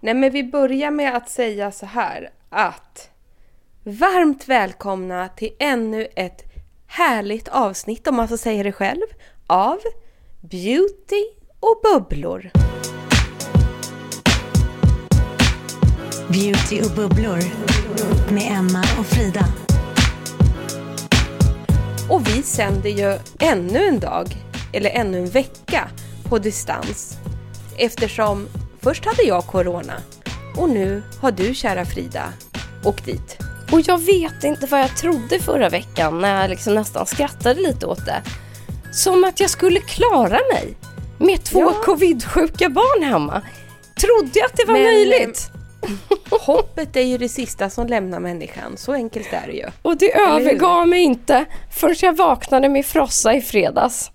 [0.00, 3.10] Nej men vi börjar med att säga så här att
[3.84, 6.42] varmt välkomna till ännu ett
[6.86, 9.06] härligt avsnitt, om man får säga det själv,
[9.46, 9.78] av
[10.40, 11.24] Beauty
[11.60, 12.50] och bubblor.
[16.28, 17.38] Beauty och bubblor
[18.32, 19.44] med Emma och Frida.
[22.10, 24.26] Och vi sänder ju ännu en dag,
[24.74, 25.88] eller ännu en vecka,
[26.28, 27.18] på distans.
[27.78, 28.48] Eftersom
[28.82, 29.94] först hade jag corona
[30.56, 32.22] och nu har du, kära Frida,
[32.84, 33.38] åkt dit.
[33.72, 37.86] Och jag vet inte vad jag trodde förra veckan när jag liksom nästan skrattade lite
[37.86, 38.22] åt det.
[38.92, 40.76] Som att jag skulle klara mig
[41.18, 41.72] med två Ja.
[41.84, 43.42] covidsjuka barn hemma.
[44.00, 45.50] Trodde jag att det var Men, möjligt?
[46.30, 49.66] Hoppet är ju det sista som lämnar människan, så enkelt är det ju.
[49.82, 54.10] Och det övergav mig inte förrän jag vaknade med frossa i fredags.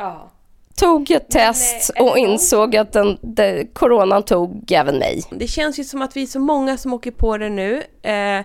[0.00, 0.30] Ja.
[0.76, 5.22] Tog ett test eh, är det och insåg att den, den, coronan tog även mig.
[5.30, 7.82] Det känns ju som att vi är så många som åker på det nu.
[8.02, 8.44] Eh,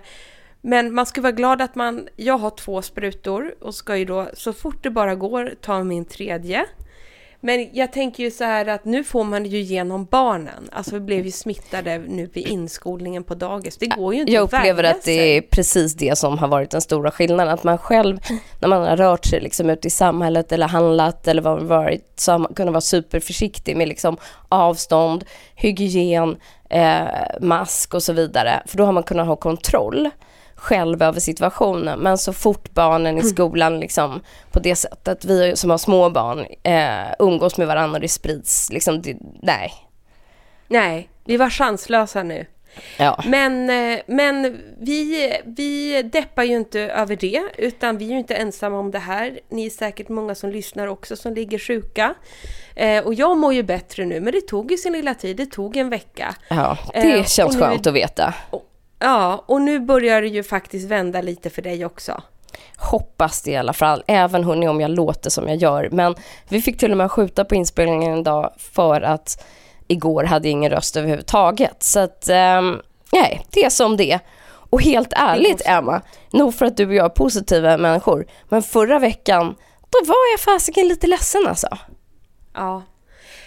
[0.60, 4.28] men man ska vara glad att man, jag har två sprutor och ska ju då
[4.34, 6.66] så fort det bara går ta min tredje.
[7.40, 10.68] Men jag tänker ju så här att nu får man det ju genom barnen.
[10.72, 13.76] Alltså vi blev ju smittade nu vid inskolningen på dagis.
[13.76, 16.80] Det går ju inte Jag upplever att det är precis det som har varit den
[16.80, 17.54] stora skillnaden.
[17.54, 18.18] Att man själv,
[18.60, 22.12] när man har rört sig liksom ute i samhället eller handlat eller vad det varit,
[22.16, 24.16] så har man kunnat vara superförsiktig med liksom
[24.48, 25.24] avstånd,
[25.54, 26.36] hygien,
[26.70, 27.04] eh,
[27.40, 28.62] mask och så vidare.
[28.66, 30.10] För då har man kunnat ha kontroll
[30.56, 31.98] själv över situationen.
[31.98, 34.20] Men så fort barnen i skolan liksom
[34.52, 38.70] på det sättet, vi som har små barn, eh, umgås med varandra och det sprids
[38.72, 39.72] liksom, det, nej.
[40.68, 42.46] Nej, vi var chanslösa nu.
[42.98, 43.22] Ja.
[43.26, 48.34] Men, eh, men vi, vi deppar ju inte över det, utan vi är ju inte
[48.34, 49.38] ensamma om det här.
[49.50, 52.14] Ni är säkert många som lyssnar också som ligger sjuka.
[52.74, 55.36] Eh, och jag mår ju bättre nu, men det tog ju sin lilla tid.
[55.36, 56.34] Det tog en vecka.
[56.48, 58.34] Ja, det Eh, och känns nu- skönt att veta.
[58.98, 62.22] Ja, och nu börjar det ju faktiskt vända lite för dig också.
[62.76, 65.88] Hoppas det i alla fall, även hörni om jag låter som jag gör.
[65.92, 66.14] Men
[66.48, 69.44] vi fick till och med skjuta på inspelningen en dag för att
[69.88, 71.82] igår hade jag ingen röst överhuvudtaget.
[71.82, 72.78] Så att, ehm,
[73.12, 74.18] nej, det är som det.
[74.70, 78.98] Och helt ärligt Emma, nog för att du och jag är positiva människor, men förra
[78.98, 79.46] veckan,
[79.90, 81.68] då var jag fasiken lite ledsen alltså.
[82.54, 82.82] Ja.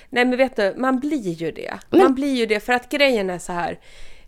[0.10, 1.74] Nej men vet du, man blir ju det.
[1.90, 3.80] Men- Man blir ju det för att grejen är så här.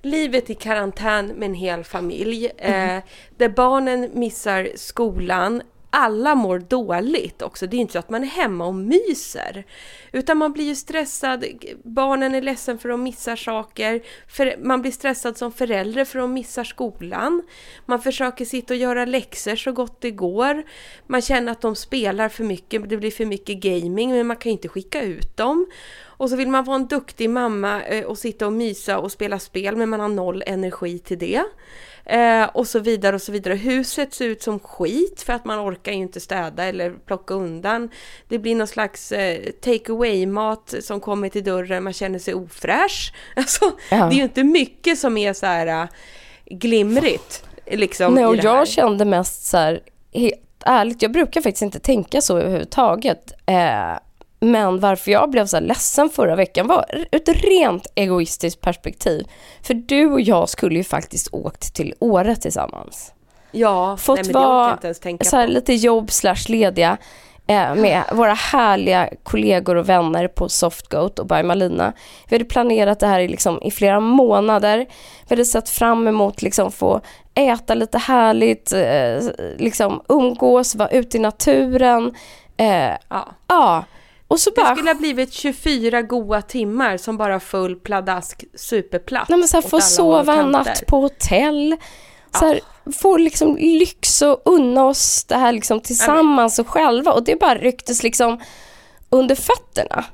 [0.03, 2.97] Livet i karantän med en hel familj, eh,
[3.37, 7.67] där barnen missar skolan, alla mår dåligt också.
[7.67, 9.65] Det är inte så att man är hemma och myser.
[10.11, 11.45] Utan man blir ju stressad,
[11.83, 14.01] barnen är ledsen för att de missar saker.
[14.27, 17.43] För, man blir stressad som förälder för att de missar skolan.
[17.85, 20.63] Man försöker sitta och göra läxor så gott det går.
[21.07, 24.49] Man känner att de spelar för mycket, det blir för mycket gaming, men man kan
[24.49, 25.67] ju inte skicka ut dem.
[26.21, 29.39] Och så vill man vara en duktig mamma eh, och sitta och mysa och spela
[29.39, 31.43] spel, men man har noll energi till det.
[32.11, 33.53] Eh, och så vidare och så vidare.
[33.55, 37.89] Huset ser ut som skit för att man orkar ju inte städa eller plocka undan.
[38.27, 43.13] Det blir någon slags eh, take away-mat som kommer till dörren, man känner sig ofräsch.
[43.35, 43.97] Alltså, Ja.
[43.97, 45.87] det är ju inte mycket som är så här äh,
[46.45, 47.45] glimrigt.
[47.65, 49.79] Liksom, Nej, och jag kände mest så här,
[50.13, 50.35] helt
[50.65, 53.31] ärligt, jag brukar faktiskt inte tänka så överhuvudtaget.
[53.45, 53.93] Eh,
[54.45, 59.27] men varför jag blev så här ledsen förra veckan var ett rent egoistiskt perspektiv.
[59.61, 63.13] För du och jag skulle ju faktiskt åkt till Åre tillsammans.
[63.51, 64.77] Ja, Fått nej, men vara
[65.21, 66.97] så här, lite jobb slash lediga
[67.47, 71.93] eh, med våra härliga kollegor och vänner på Softgoat och by Malina.
[72.29, 74.77] Vi hade planerat det här i, liksom, i flera månader.
[75.27, 77.01] Vi hade sett fram emot liksom få
[77.35, 82.15] äta lite härligt, eh, liksom umgås, vara ute i naturen.
[82.57, 83.27] Eh, Ja.
[83.47, 83.83] ja,
[84.31, 89.29] och så Det bara skulle ha blivit 24 goa timmar som bara full pladask superplatt.
[89.29, 91.77] Nej, men så här, få sova en natt på hotell.
[92.39, 92.59] Så här,
[93.01, 97.11] Få liksom lyx och unna oss det här liksom tillsammans och själva.
[97.11, 98.39] Och det bara rycktes liksom
[99.09, 100.05] under fötterna.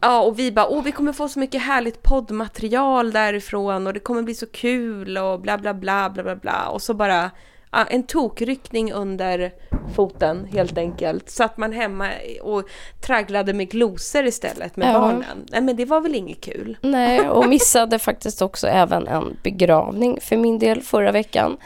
[0.00, 4.00] Ja, och vi bara, åh vi kommer få så mycket härligt poddmaterial därifrån och det
[4.00, 6.68] kommer bli så kul och bla bla bla bla bla bla.
[6.68, 7.30] Och så bara ja,
[7.72, 9.52] en tokryckning under
[9.96, 11.30] foten helt enkelt.
[11.30, 12.08] Satt man hemma
[12.42, 12.64] och
[13.06, 15.00] tragglade med glosor istället med Ja.
[15.00, 15.46] barnen.
[15.50, 16.76] Nej men det var väl inget kul.
[16.82, 21.56] Nej, och missade faktiskt också även en begravning för min del förra veckan.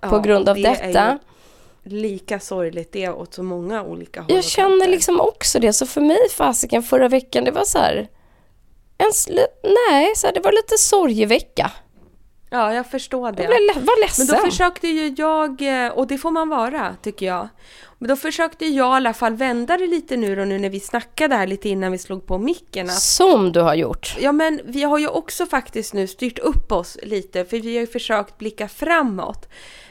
[0.00, 1.18] På Ja, grund av det detta.
[1.82, 5.72] lika sorgligt det åt så många olika håll Jag känner liksom också det.
[5.72, 8.08] Så för mig fasiken förra veckan, det var så här...
[8.98, 9.10] En
[9.90, 11.70] nej, så här, det var lite sorgevecka.
[12.50, 13.42] Ja, jag förstår det.
[13.42, 14.26] Jag blev, var Men ledsen.
[14.26, 17.48] då försökte ju jag, eh, och det får man vara tycker jag.
[17.98, 20.80] Men då försökte jag i alla fall vända det lite nu då nu när vi
[20.80, 22.86] snackade här lite innan vi slog på micken.
[22.90, 24.16] Att, Som du har gjort.
[24.20, 27.80] ja men vi har ju också faktiskt nu styrt upp oss lite för vi har
[27.80, 29.48] ju försökt blicka framåt.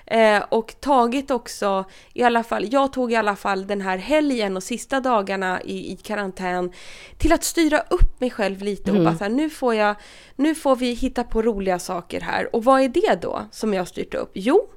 [0.07, 4.57] Eh, och tagit också, i alla fall, jag tog i alla fall den här helgen
[4.57, 6.71] och sista dagarna i, i karantän
[7.17, 9.95] till att styra upp mig själv lite och bara så här, nu får jag,
[10.35, 12.55] nu får vi hitta på roliga saker här.
[12.55, 14.31] Och vad är det då som jag har styrt upp?
[14.33, 14.69] Jo,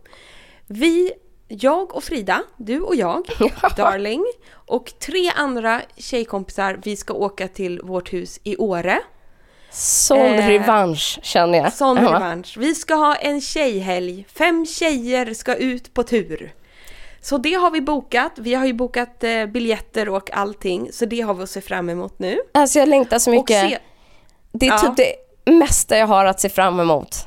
[0.67, 1.13] vi,
[1.49, 3.23] jag och Frida, du och jag,
[3.77, 9.01] darling, och tre andra tjejkompisar, vi ska åka till vårt hus i Åre.
[9.71, 11.73] Sån Eh, revansch känner jag.
[11.73, 12.03] Sån Ja.
[12.03, 12.57] revansch.
[12.59, 14.27] Vi ska ha en tjejhelg.
[14.39, 16.53] Fem tjejer ska ut på tur.
[17.21, 18.33] Så det har vi bokat.
[18.37, 20.89] Vi har ju bokat eh, biljetter och allting.
[20.93, 22.39] Så det har vi att se fram emot nu.
[22.55, 23.71] Alltså jag längtar så mycket.
[23.71, 23.79] se,
[24.53, 24.79] Det är Ja.
[24.79, 27.27] typ det mesta jag har att se fram emot.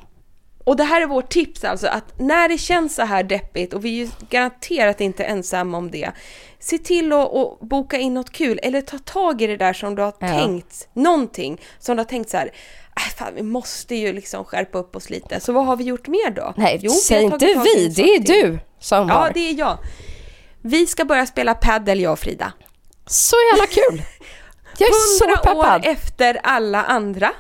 [0.64, 3.86] Och det här är vårt tips alltså, att när det känns så här deppigt, och
[3.86, 6.12] vi är ju garanterat inte ensamma om det,
[6.60, 9.96] se till att, att boka in något kul, eller ta tag i det där som
[9.96, 10.28] du har Ja.
[10.28, 12.52] tänkt, någonting som du har tänkt så här,
[12.96, 15.40] äh, fan, vi måste ju liksom skärpa upp oss lite.
[15.40, 16.54] Så vad har vi gjort mer då?
[16.58, 18.24] Nej, Jo, säg inte vi, det är till.
[18.34, 19.32] du som Ja, har.
[19.34, 19.78] det är jag.
[20.62, 22.54] Vi ska börja spela paddel jag och Frida.
[23.08, 24.02] Så jävla kul!
[24.78, 25.86] Jag är så Hundra år peppad.
[25.86, 27.32] efter alla andra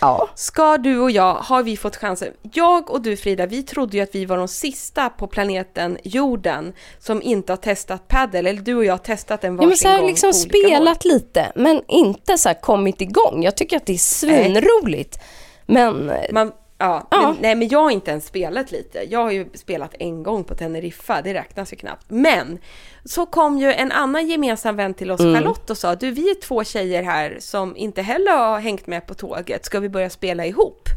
[0.00, 0.28] Ja.
[0.34, 2.32] ska du och jag, har vi fått chansen.
[2.52, 6.72] Jag och du Frida, vi trodde ju att vi var de sista på planeten jorden
[6.98, 8.46] som inte har testat paddel.
[8.46, 10.44] Eller du och jag har testat den Ja, varsin men så här, gång liksom olika
[10.58, 10.64] håll.
[10.64, 13.42] spelat lite, men inte så här kommit igång.
[13.42, 15.18] Jag tycker att det är svinroligt.
[15.66, 17.32] Men Man, ja, Ja.
[17.32, 18.98] Men, nej men jag har inte ens spelat lite.
[19.10, 22.04] Jag har ju spelat en gång på Teneriffa, det räknas ju knappt.
[22.08, 22.58] Men
[23.04, 26.40] så kom ju en annan gemensam vän till oss, Charlotte, och sa du vi är
[26.40, 30.46] två tjejer här som inte heller har hängt med på tåget, ska vi börja spela
[30.46, 30.88] ihop?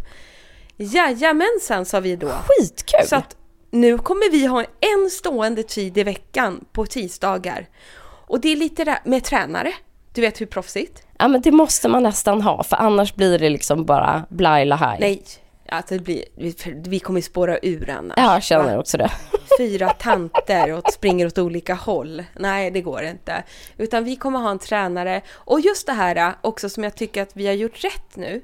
[0.78, 2.28] Jajamensan, sa vi då.
[2.30, 3.08] skitkul!
[3.08, 3.36] Så att
[3.72, 7.68] nu kommer vi ha en stående tid i veckan på tisdagar.
[8.28, 9.74] Och det är lite där med tränare.
[10.14, 11.04] Du vet hur proffsigt?
[11.20, 14.98] Ja men det måste man nästan ha, för annars blir det liksom bara blaj haj.
[15.00, 15.24] Nej,
[15.72, 18.14] alltså det blir, vi, vi kommer spåra ur annars.
[18.18, 19.12] Ja, jag känner också det.
[19.58, 22.24] Fyra tanter och springer åt olika håll.
[22.40, 23.44] Nej, det går inte.
[23.78, 25.22] Utan vi kommer ha en tränare.
[25.30, 28.42] Och just det här äh, också som jag tycker att vi har gjort rätt nu.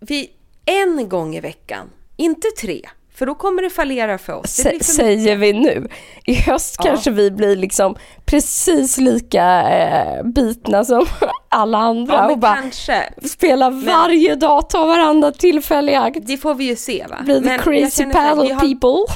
[0.00, 0.30] Vi,
[0.64, 2.88] en gång i veckan, inte tre.
[3.18, 4.56] För då kommer det fallera för oss.
[4.56, 5.88] Det säger vi nu.
[6.24, 6.84] I höst Ja.
[6.84, 11.06] kanske vi blir liksom precis lika eh, bitna som
[11.48, 13.12] alla andra Ja, och men bara kanske.
[13.22, 16.18] spela varje dag, ta varandra tillfälle i akt.
[16.22, 17.16] Det får vi ju se va.
[17.24, 19.14] Blir the Men crazy paddle har, people.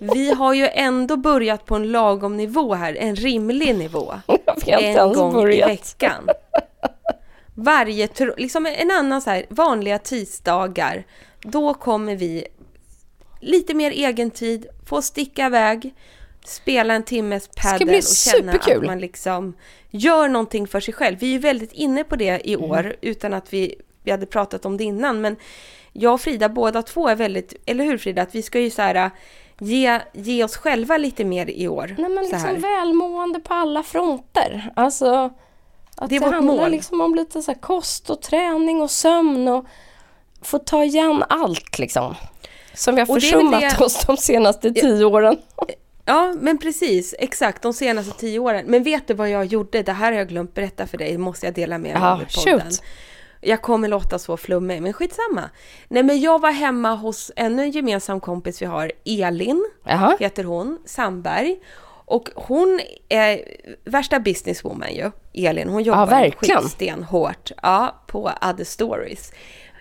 [0.14, 4.14] vi har ju ändå börjat på en lagom nivå här, en rimlig nivå.
[4.66, 5.70] en gång i börjat.
[5.70, 6.28] veckan.
[7.54, 11.04] Varje, liksom en annan så här, vanliga tisdagar,
[11.42, 12.44] då kommer vi
[13.40, 15.94] lite mer egen tid, få sticka iväg,
[16.44, 18.78] spela en timmes paddel bli och känna superkul.
[18.78, 19.54] att man liksom
[19.90, 21.18] gör någonting för sig själv.
[21.18, 22.70] Vi är ju väldigt inne på det i Mm.
[22.70, 25.36] år utan att vi vi hade pratat om det innan, men
[25.92, 28.82] jag och Frida båda två är väldigt, eller hur Frida, att vi ska ju så
[28.82, 29.10] här
[29.58, 31.94] ge, ge oss själva lite mer i år.
[31.98, 34.72] Nej men liksom välmående på alla fronter.
[34.76, 35.30] Alltså
[35.96, 36.70] att Det är det, vårt handlar mål.
[36.70, 39.64] liksom om lite så här kost och träning och sömn och
[40.42, 42.14] få ta igen allt liksom.
[42.78, 45.36] Som vi har Och försummat det- oss de senaste tio åren.
[46.04, 47.14] Ja, men precis.
[47.18, 48.64] Exakt, de senaste tio åren.
[48.66, 49.82] Men vet du vad jag gjorde?
[49.82, 51.18] Det här har jag glömt berätta för dig.
[51.18, 52.60] Måste jag dela med mig Ja, av i podden.
[52.70, 52.82] shoot.
[53.40, 55.50] Jag kommer låta så flummig, men skitsamma.
[55.88, 60.16] Nej, men jag var hemma hos ännu en gemensam kompis vi har, Elin, Jaha.
[60.20, 61.56] heter hon, Sandberg.
[62.10, 63.40] Och hon är
[63.84, 65.10] värsta businesswoman ju,
[65.48, 65.68] Elin.
[65.68, 66.62] Hon jobbar verkligen.
[66.62, 69.32] skitstenhårt ja, på Other Stories.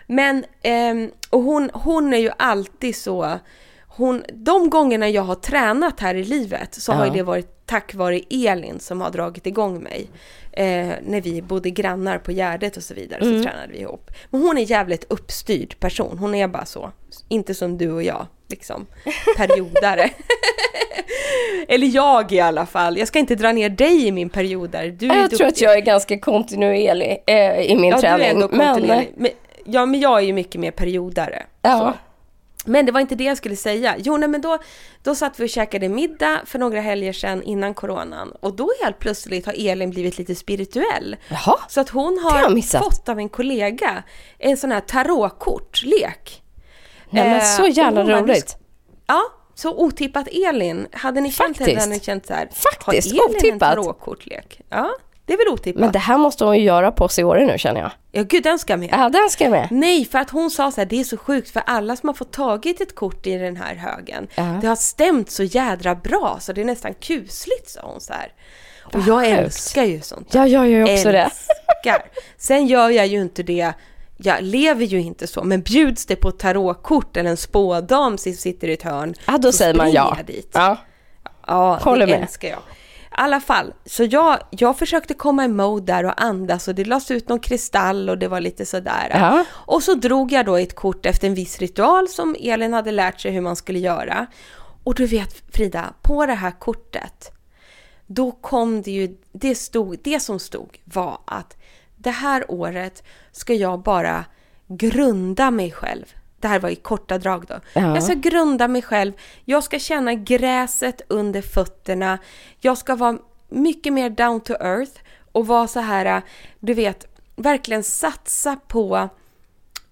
[0.08, 3.40] Men, ehm, och hon, hon är ju alltid så...
[3.88, 7.14] Hon, de gångerna jag har tränat här i livet så har Ja.
[7.14, 10.08] det varit tack vare Elin som har dragit igång mig.
[10.52, 13.38] Eh, när vi bodde grannar på Gärdet och så vidare Mm.
[13.38, 14.12] så tränade vi ihop.
[14.30, 16.18] Men hon är jävligt uppstyrd person.
[16.18, 16.92] Hon är bara så.
[17.30, 18.86] Inte som du och jag, liksom.
[19.38, 20.10] Periodare.
[21.68, 22.98] Eller jag i alla fall.
[22.98, 24.88] Jag ska inte dra ner dig i min periodare.
[24.90, 28.20] Du är Jag tror att jag är ganska kontinuerlig eh, i min ja, träning.
[28.20, 29.14] Du är ändå kontinuerlig.
[29.18, 29.32] Men,
[29.68, 31.46] ja, men jag är ju mycket mer periodare.
[31.62, 31.80] Ja.
[31.80, 31.94] Så.
[32.70, 33.96] Men det var inte det jag skulle säga.
[33.98, 34.58] Jo, nej, men då,
[35.04, 38.32] då satt vi och käkade middag för några helger sedan innan coronan.
[38.32, 41.16] Och då helt plötsligt har Elin blivit lite spirituell.
[41.30, 41.58] Jaha.
[41.68, 44.04] Så att hon har har fått av en kollega
[44.38, 46.44] en sån här tarotkortlek.
[47.10, 48.58] Nej, men Eh, så jävla bara, roligt.
[49.08, 49.22] Ja,
[49.56, 50.88] så otippat Elin.
[50.92, 52.50] Hade ni känt henne hade ni känt så här.
[52.54, 53.52] Faktiskt, har Elin otippat.
[53.54, 54.62] en tarotkortlek?
[54.70, 54.90] Ja,
[55.28, 55.80] det är väl otippat.
[55.80, 57.92] Men det här måste hon ju göra på oss i år nu känner jag.
[58.12, 58.90] Ja, gud den ska med.
[58.92, 59.68] Ja, den ska med.
[59.72, 62.14] Nej, för att hon sa så här, det är så sjukt för alla som har
[62.14, 64.58] fått tagit ett kort i den här högen, Ja.
[64.62, 68.32] det har stämt så jädra bra så det är nästan kusligt, sa hon så här.
[68.84, 69.40] Och jag sjukt.
[69.40, 70.34] älskar ju sånt.
[70.34, 71.20] Ja, jag gör ju också det.
[71.22, 72.10] älskar.
[72.38, 73.74] Sen gör jag ju inte det,
[74.18, 78.68] jag lever ju inte så, men bjuds det på tarotkort eller en spådam som sitter
[78.68, 80.18] i ett hörn, Ja, då så säger man ja.
[80.28, 80.52] dit.
[80.54, 80.78] Ja.
[81.48, 82.22] Ja, Håller det med.
[82.22, 82.60] älskar jag.
[83.20, 87.12] Alla fall, så jag, jag försökte komma i mode där och andas och det lades
[87.12, 89.10] ut någon kristall och det var lite sådär.
[89.14, 89.46] Ja.
[89.52, 93.20] Och så drog jag då ett kort efter en viss ritual som Elin hade lärt
[93.20, 94.28] sig hur man skulle göra.
[94.84, 97.32] Och du vet Frida, på det här kortet,
[98.08, 101.58] då kom det ju, det, stod, det som stod var att
[101.96, 104.26] det här året ska jag bara
[104.68, 106.06] grunda mig själv.
[106.40, 107.56] Det här var i korta drag då.
[107.74, 107.96] Ja.
[107.96, 109.14] Jag ska grunda mig själv,
[109.46, 112.18] jag ska känna gräset under fötterna,
[112.60, 113.18] jag ska vara
[113.50, 115.02] mycket mer down to earth
[115.32, 116.22] och vara så här,
[116.60, 119.10] du vet, verkligen satsa på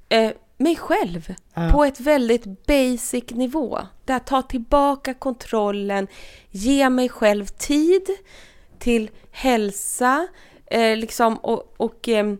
[0.09, 1.33] eh, mig själv
[1.71, 3.79] på ett väldigt basic nivå.
[4.05, 6.07] Där ta tillbaka kontrollen,
[6.49, 8.09] ge mig själv tid
[8.79, 10.27] till hälsa,
[10.65, 12.37] eh, liksom och, och ehm,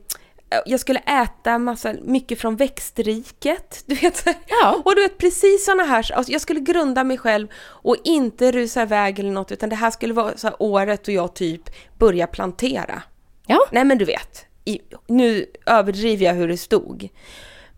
[0.66, 3.84] jag skulle äta massa, mycket från växtriket.
[3.86, 4.26] Du vet.
[4.48, 4.82] Ja.
[4.86, 8.82] Och du vet precis sådana här, alltså jag skulle grunda mig själv och inte rusa
[8.82, 11.62] iväg eller något, utan det här skulle vara så året då jag typ
[11.98, 13.02] börjar plantera.
[13.48, 13.60] Ja.
[13.72, 17.10] Nej men du vet, i, nu överdriver jag hur det stod.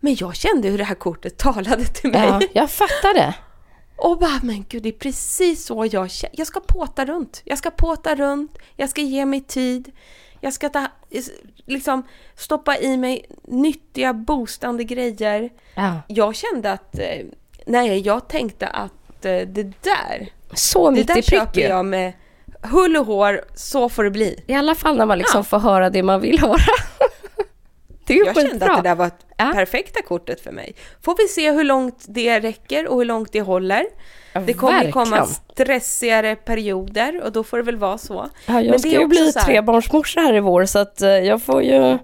[0.00, 2.28] Men jag kände hur det här kortet talade till mig.
[2.28, 3.34] ja, jag fattar det.
[3.96, 6.38] Och bara, men gud, det är precis så jag känner.
[6.38, 7.42] Jag ska påta runt.
[7.44, 8.58] Jag ska påta runt.
[8.76, 9.92] Jag ska ge mig tid.
[10.40, 10.86] Jag ska ta,
[11.66, 12.02] liksom,
[12.36, 15.50] stoppa i mig nyttiga, boostande grejer.
[15.74, 15.92] Ja.
[16.08, 17.26] Jag kände att, eh,
[17.66, 22.12] nej, jag tänkte att eh, det där, Så det där prick köper jag med
[22.62, 24.44] hull och hår, så får det bli.
[24.46, 25.42] I alla fall när man liksom Ja.
[25.44, 26.56] får höra det man vill höra.
[28.08, 28.70] det är Jag kände skitbra.
[28.70, 29.50] att det där var ett Ja.
[29.54, 30.74] perfekta kortet för mig.
[31.02, 33.84] Får vi se hur långt det räcker och hur långt det håller.
[34.32, 35.34] Ja, Det kommer ju komma verkligen.
[35.52, 38.14] stressigare perioder och då får det väl vara så.
[38.46, 41.08] Ja, Men jag det ska ju bli här- trebarnsmorsa här i vår så att eh,
[41.10, 41.98] jag får ju...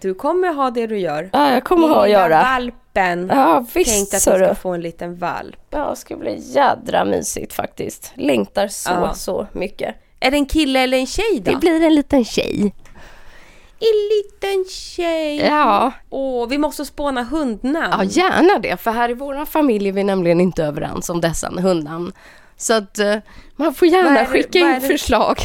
[0.00, 1.30] Du kommer ha det du gör.
[1.32, 2.42] Ja, jag kommer ha att göra.
[2.42, 3.30] valpen.
[3.34, 5.56] Ja, visst att så du ska få en liten valp.
[5.70, 8.12] Ja, det ska bli jädra mysigt faktiskt.
[8.14, 9.14] Längtar så, Ja.
[9.14, 9.94] så mycket.
[10.20, 11.50] Är det en kille eller en tjej då?
[11.50, 12.72] Det blir en liten tjej.
[13.78, 15.36] En liten tjej.
[15.36, 15.92] Ja.
[16.10, 17.94] Åh, vi måste spåna hundnamn.
[17.98, 18.76] Ja, gärna det.
[18.76, 22.12] För här i vår familj är vi nämligen inte överens om dessa hundnamn.
[22.56, 23.16] Så att eh,
[23.56, 25.38] man får gärna det- skicka in förslag.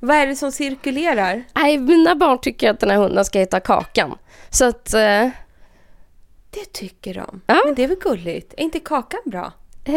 [0.00, 1.44] Vad är det som cirkulerar?
[1.54, 4.18] Nej, mina barn tycker att den här hunden ska heta Kakan.
[4.50, 4.94] Så att...
[4.94, 5.28] Eh,
[6.50, 7.40] Det tycker de.
[7.46, 7.62] Ja.
[7.64, 8.54] Men det är väl gulligt?
[8.56, 9.52] Är inte kakan bra?
[9.84, 9.94] eh,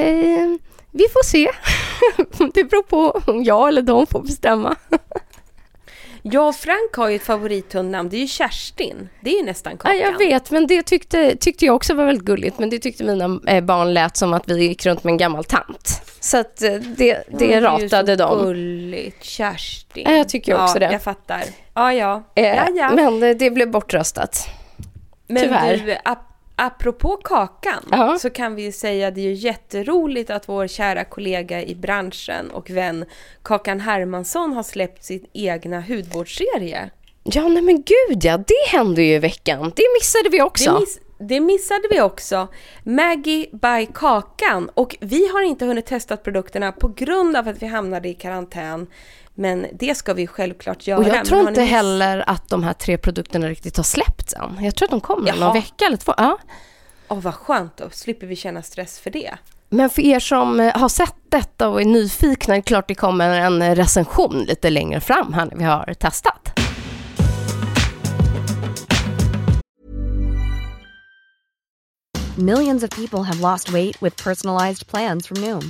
[0.92, 1.50] vi får se.
[2.54, 4.76] det beror på om jag eller de får bestämma.
[6.26, 8.10] Jag och Frank har ju ett favorithundnamn.
[8.10, 9.10] Det är ju Kerstin.
[9.22, 10.00] Det är ju nästan Ja, kakan.
[10.00, 12.60] jag vet, men det tyckte, tyckte jag också var väldigt gulligt.
[12.60, 15.44] Men det tyckte mina eh, barn lät som att vi gick runt med en gammal
[15.44, 16.02] tant.
[16.20, 19.24] Så att eh, det, det är ju ratade så gulligt.
[19.24, 20.04] Kerstin.
[20.10, 20.94] Ja, jag tycker också ja, det.
[20.94, 21.44] Jag fattar.
[21.74, 22.24] Ja, ja.
[22.36, 22.92] Eh, ja, ja.
[22.94, 23.38] Men...
[23.38, 24.48] Det blev bortröstat.
[25.28, 25.78] Men Tyvärr.
[25.78, 25.98] du,
[26.56, 28.18] apropå kakan Ja.
[28.22, 31.76] så kan vi ju säga att det är ju jätteroligt att vår kära kollega i
[31.76, 33.06] branschen och vän
[33.44, 36.90] Kakan Hermansson har släppt sin egna hudvårdsserie.
[37.24, 39.72] Ja, nej men gud ja, det hände ju i veckan.
[39.76, 40.74] Det missade vi också.
[40.74, 42.48] Det, miss, det missade vi också.
[42.84, 44.70] Maggie by Kakan.
[44.74, 48.88] Och vi har inte hunnit testa produkterna på grund av att vi hamnade i karantän.
[49.36, 51.00] Men det ska vi självklart göra.
[51.00, 54.64] Och jag tror inte ni heller att de här tre produkterna riktigt har släppts än.
[54.64, 55.40] Jag tror att de kommer Jaha.
[55.40, 56.14] någon vecka eller två.
[56.18, 56.38] Ja.
[57.08, 57.90] Åh, vad skönt då.
[57.92, 59.38] Slipper vi känna stress för det.
[59.70, 62.96] Men för er som eh, har sett detta och är nyfikna, det är klart det
[62.96, 66.54] kommer en recension lite längre fram här när vi har testat.
[72.38, 75.70] Millions of people have lost weight with personalized plans from Noom,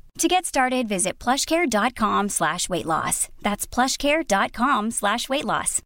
[0.21, 3.27] To get started, visit plushcare.com slash weight loss.
[3.41, 5.81] That's plushcare.com slash weight loss.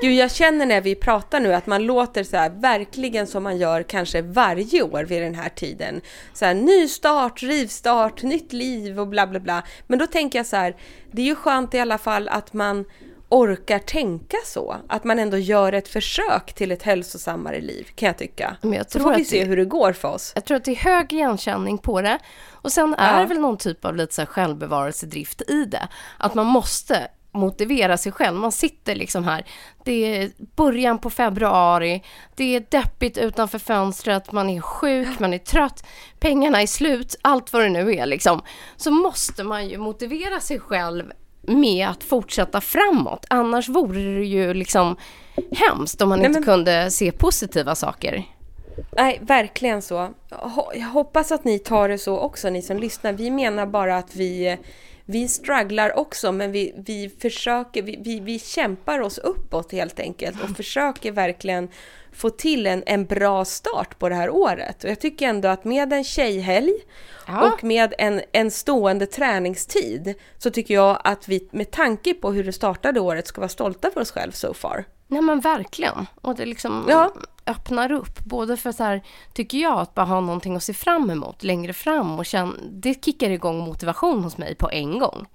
[0.00, 3.58] Gud, jag känner när vi pratar nu att man låter så här, verkligen som man
[3.58, 6.00] gör kanske varje år vid den här tiden.
[6.32, 9.62] Så här, ny start, rivstart, nytt liv och bla bla bla.
[9.86, 10.76] Men då tänker jag så här,
[11.12, 12.84] det är ju skönt i alla fall att man
[13.28, 14.76] orkar tänka så.
[14.88, 18.56] Att man ändå gör ett försök till ett hälsosammare liv, kan jag tycka.
[18.62, 20.32] Men jag Så tror får vi se hur det går för oss.
[20.34, 22.18] Jag tror att det är hög igenkänning på det.
[22.52, 23.20] Och sen är Ja.
[23.20, 25.88] det väl någon typ av lite så här självbevarelsedrift i det.
[26.18, 28.36] Att man måste motivera sig själv.
[28.36, 29.44] Man sitter liksom här,
[29.84, 32.02] det är början på februari,
[32.36, 35.86] det är deppigt utanför fönstret, man är sjuk, man är trött,
[36.18, 38.42] pengarna är slut, allt vad det nu är liksom.
[38.76, 41.12] Så måste man ju motivera sig själv
[41.48, 43.26] med att fortsätta framåt.
[43.30, 44.96] Annars vore det ju liksom
[45.52, 48.24] hemskt om man Nej, inte men- kunde se positiva saker.
[48.96, 50.08] Nej, verkligen så.
[50.74, 53.12] Jag hoppas att ni tar det så också, ni som lyssnar.
[53.12, 54.58] Vi menar bara att vi,
[55.04, 60.42] vi strugglar också, men vi, vi försöker, vi, vi, vi kämpar oss uppåt helt enkelt
[60.42, 61.68] och försöker verkligen
[62.12, 64.84] få till en, en bra start på det här året.
[64.84, 66.72] Och jag tycker ändå att med en tjejhelg
[67.26, 67.52] Ja.
[67.52, 72.44] och med en, en stående träningstid så tycker jag att vi med tanke på hur
[72.44, 74.84] det startade året ska vara stolta för oss själva so far.
[75.08, 76.06] Nej men verkligen.
[76.20, 77.10] Och det liksom Ja.
[77.46, 78.18] öppnar upp.
[78.24, 81.72] Både för så här, tycker jag, att bara ha någonting att se fram emot längre
[81.72, 85.26] fram och känna, det kickar igång motivation hos mig på en gång.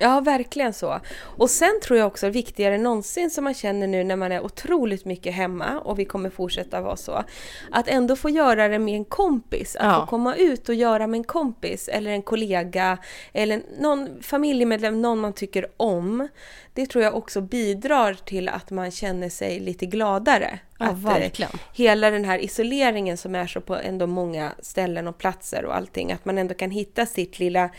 [0.00, 1.00] Ja, verkligen så.
[1.20, 4.40] Och sen tror jag också viktigare än någonsin som man känner nu när man är
[4.44, 7.24] otroligt mycket hemma och vi kommer fortsätta vara så.
[7.70, 9.76] Att ändå få göra det med en kompis.
[9.76, 10.00] Att Ja.
[10.00, 12.98] få komma ut och göra med en kompis eller en kollega
[13.32, 16.28] eller någon familjemedlem, någon man tycker om.
[16.74, 20.58] Det tror jag också bidrar till att man känner sig lite gladare.
[20.78, 21.50] Ja, att, eh, verkligen.
[21.74, 26.12] hela den här isoleringen som är så på ändå många ställen och platser och allting,
[26.12, 27.70] att man ändå kan hitta sitt lilla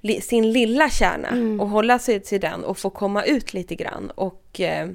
[0.00, 1.60] li, sin lilla kärna Mm.
[1.60, 4.88] och hålla sig till den och få komma ut lite grann och eh,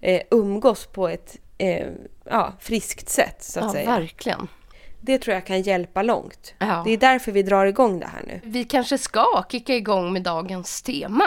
[0.00, 1.86] eh, umgås på ett eh,
[2.24, 3.90] ja, friskt sätt så att Ja, säga.
[3.98, 4.48] verkligen.
[5.00, 6.54] Det tror jag kan hjälpa långt.
[6.58, 6.82] Ja.
[6.86, 8.40] Det är därför vi drar igång det här nu.
[8.44, 11.24] Vi kanske ska kicka igång med dagens tema.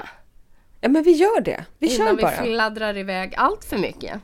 [0.81, 1.65] Ja men vi gör det.
[1.79, 2.31] Vi kör innan vi bara.
[2.31, 4.19] fladdrar iväg allt för mycket.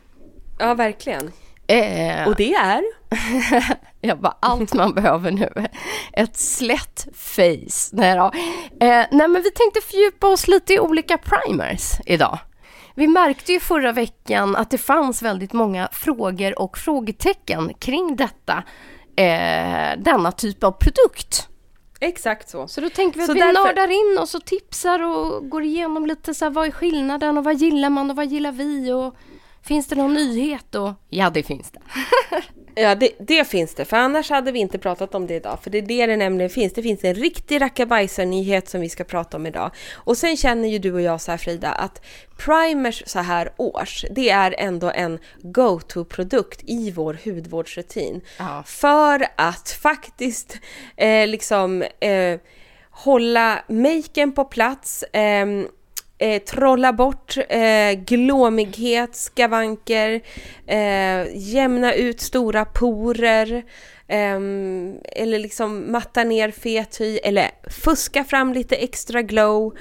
[0.60, 1.32] Ja verkligen.
[1.68, 2.84] Eh, Och det är?
[4.08, 5.50] jag bara, allt man behöver nu.
[6.14, 7.90] Ett slätt face.
[7.92, 8.26] Nej, då.
[8.86, 12.40] Eh, nej, men vi tänkte fördjupa oss lite i olika primers idag.
[12.96, 18.64] Vi märkte ju förra veckan att det fanns väldigt många frågor och frågetecken kring detta,
[19.16, 21.48] eh, denna typ av produkt.
[22.00, 22.68] Exakt så.
[22.68, 25.64] Så då tänker vi att Så vi därför- nördar in oss och tipsar och går
[25.64, 28.92] igenom lite så här, vad är skillnaden och vad gillar man och vad gillar vi
[28.92, 29.16] och
[29.64, 31.80] finns det någon nyhet och ja, det finns det.
[32.80, 33.86] Ja, det, det finns det.
[33.86, 35.60] För annars hade vi inte pratat om det idag.
[35.64, 36.74] För det är det det nämligen finns.
[36.74, 39.72] Det finns en riktig rackabajsar-nyhet som vi ska prata om idag.
[39.94, 42.02] Och sen känner ju du och jag så här Frida, att
[42.38, 48.22] primers så här års, det är ändå en go-to-produkt i vår hudvårdsrutin.
[48.40, 48.64] Ja.
[48.66, 50.58] För att faktiskt
[50.98, 52.40] eh, liksom eh,
[52.90, 55.68] hålla maken på plats, ehm,
[56.18, 60.22] eh, trolla bort eh, glåmighet, skavanker,
[60.68, 63.64] eh, jämna ut stora porer,
[64.08, 69.74] ehm, eller liksom matta ner fet hy, eller fuska fram lite extra glow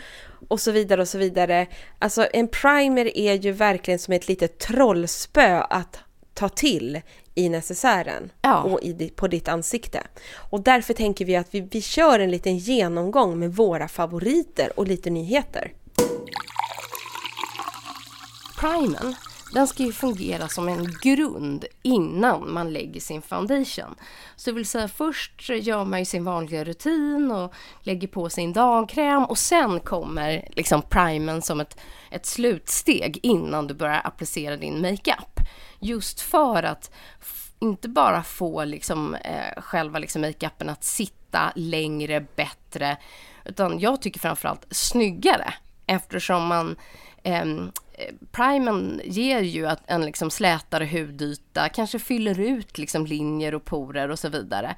[0.49, 1.67] och så vidare och så vidare.
[1.99, 5.99] Alltså en primer är ju verkligen som ett litet trollspö att
[6.35, 7.01] ta till
[7.35, 8.63] i necessären Ja.
[8.63, 10.03] och i, på ditt ansikte.
[10.51, 14.87] Och därför tänker vi att vi, vi kör en liten genomgång med våra favoriter och
[14.89, 15.73] lite nyheter
[18.61, 19.15] primern,
[19.55, 23.95] den ska ju fungera som en grund innan man lägger sin foundation.
[24.37, 28.53] Så det vill säga först gör man ju sin vanliga rutin och lägger på sin
[28.53, 31.79] dagkräm och sen kommer liksom primern som ett,
[32.11, 35.41] ett slutsteg innan du börjar applicera din makeup.
[35.81, 36.91] Just för att
[37.59, 42.97] inte bara få liksom, eh, själva liksom makeupen att sitta längre, bättre,
[43.45, 45.55] utan jag tycker framförallt snyggare
[45.87, 46.77] eftersom man
[47.23, 47.45] eh,
[48.33, 54.09] Primen ger ju att en liksom slätare hudyta, kanske fyller ut liksom linjer och porer
[54.09, 54.77] och så vidare.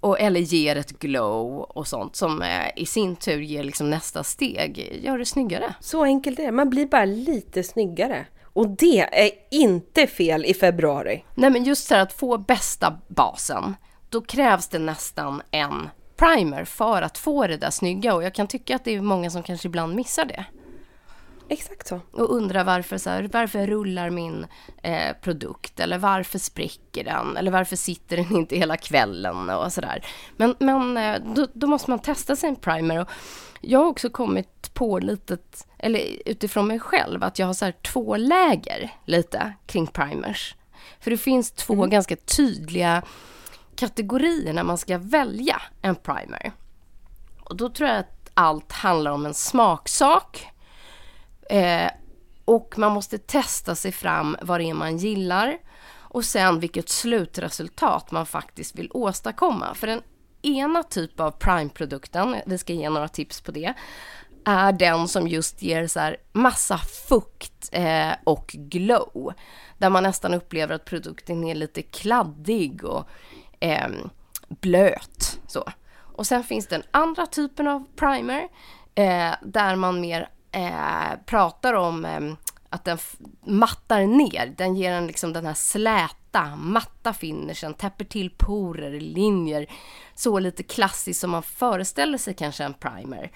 [0.00, 4.24] Och, eller ger ett glow och sånt som eh, i sin tur ger liksom nästa
[4.24, 5.74] steg, gör det snyggare.
[5.80, 6.52] Så enkelt är det.
[6.52, 8.26] Man blir bara lite snyggare.
[8.52, 11.24] Och det är inte fel i februari.
[11.34, 13.76] Nej men just så här att få bästa basen,
[14.08, 18.46] då krävs det nästan en primer för att få det där snygga och jag kan
[18.46, 20.44] tycka att det är många som kanske ibland missar det.
[21.52, 22.00] Exakt så.
[22.12, 24.46] och undrar varför, så här, varför rullar min
[24.82, 30.06] eh, produkt eller varför spricker den eller varför sitter den inte hela kvällen och sådär.
[30.36, 33.08] Men, men eh, då, då måste man testa sin primer och
[33.60, 35.38] jag har också kommit på lite,
[35.78, 40.54] eller utifrån mig själv, att jag har så här två läger lite kring primers.
[41.00, 43.02] För det finns två ganska tydliga
[43.76, 46.52] kategorier när man ska välja en primer.
[47.44, 50.46] Och då tror jag att allt handlar om en smaksak.
[51.50, 51.90] Eh,
[52.44, 55.58] och man måste testa sig fram vad det är man gillar.
[55.92, 59.74] Och sen vilket slutresultat man faktiskt vill åstadkomma.
[59.74, 60.02] För den
[60.42, 63.74] ena typ av Prime-produkten, vi ska ge några tips på det,
[64.44, 69.32] är den som just ger så här massa fukt eh, och glow.
[69.78, 73.08] Där man nästan upplever att produkten är lite kladdig och
[73.60, 73.88] eh,
[74.48, 75.38] blöt.
[75.46, 75.64] Så.
[75.98, 78.48] Och sen finns den andra typen av primer
[78.94, 82.20] eh, där man mer eh, pratar om eh,
[82.70, 82.98] att den
[83.46, 84.54] mattar ner.
[84.58, 89.66] Den ger en liksom den här släta, matta finishen, täpper till porer, linjer.
[90.14, 93.30] Så lite klassiskt som man föreställer sig kanske en primer.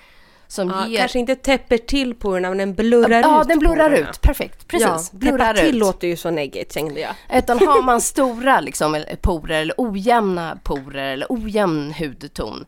[0.47, 0.99] Som Ja, ger...
[0.99, 4.11] Kanske inte täpper till porerna, men den blurrar ut Ja, den blurrar porerna.
[4.11, 4.21] ut.
[4.21, 4.69] Perfekt.
[4.69, 5.11] Precis.
[5.13, 5.75] Ja, blurrar till ut.
[5.75, 7.15] låter ju så neggigt, kände jag.
[7.35, 12.65] Utan har man stora liksom, porer eller ojämna porer eller ojämn hudton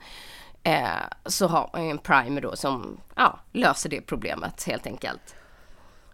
[0.67, 0.87] eh,
[1.27, 5.35] så har man ju en primer då som ja, löser det problemet helt enkelt.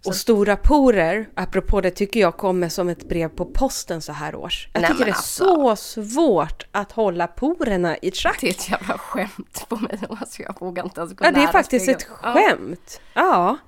[0.06, 4.34] Och stora porer, apropå det, tycker jag kommer som ett brev på posten så här
[4.34, 4.68] års.
[4.72, 5.44] Jag Nej, tycker det är alltså.
[5.44, 8.38] så svårt att hålla porerna i schack.
[8.40, 9.98] Det är ett jävla skämt på mig.
[10.20, 12.00] Alltså, jag vågar inte ens gå Ja, det är faktiskt spegeln.
[12.02, 12.32] ett Ja.
[12.32, 13.00] skämt.
[13.14, 13.58] Ja.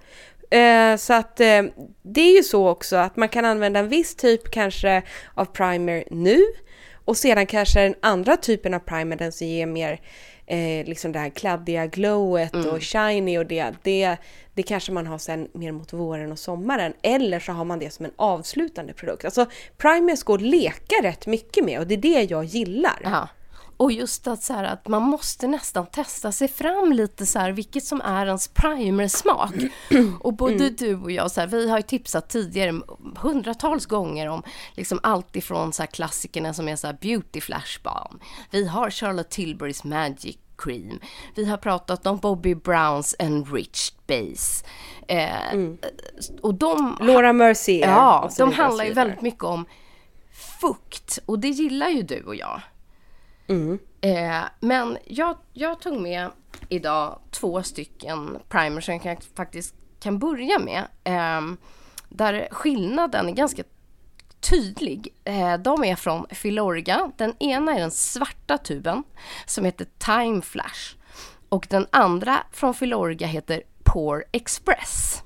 [0.58, 1.62] Eh, så att eh,
[2.02, 5.02] det är ju så också att man kan använda en viss typ kanske
[5.34, 6.40] av primer nu
[7.04, 10.00] och sedan kanske den andra typen av primer, den som ger mer
[10.46, 12.68] eh, liksom det här kladdiga glowet Mm.
[12.68, 14.16] och shiny och det, det,
[14.54, 16.92] det kanske man har sen mer mot våren och sommaren.
[17.02, 19.24] Eller så har man det som en avslutande produkt.
[19.24, 22.98] Alltså primers går att leka rätt mycket med och det är det jag gillar.
[23.04, 23.28] Ja.
[23.76, 27.52] Och just att, så här, att man måste nästan testa sig fram lite så här,
[27.52, 29.54] vilket som är ens primersmak.
[30.20, 30.76] Och både mm.
[30.78, 32.80] du och jag, så här, vi har ju tipsat tidigare
[33.16, 34.42] hundratals gånger om
[34.74, 38.20] liksom allt ifrån så här, klassikerna som är så här, Beauty Flash Balm.
[38.50, 41.00] Vi har Charlotte Tilburys Magic Cream.
[41.34, 44.64] Vi har pratat om Bobby Browns Enriched Base.
[45.08, 45.78] Eh, mm.
[46.40, 47.88] och de, Laura Mercier.
[47.88, 49.66] Ja, de handlar ju väldigt mycket om
[50.60, 52.60] fukt och det gillar ju du och jag.
[53.46, 53.78] Mm.
[54.00, 56.30] Eh, men jag, jag tog med
[56.68, 60.84] idag två stycken primers som jag faktiskt kan börja med.
[61.04, 61.56] Eh,
[62.08, 63.62] där skillnaden är ganska
[64.40, 65.14] tydlig.
[65.24, 67.10] Eh, de är från Filorga.
[67.16, 69.02] Den ena är den svarta tuben
[69.46, 70.96] som heter Time Flash
[71.48, 75.22] och den andra från Filorga heter Pore Express.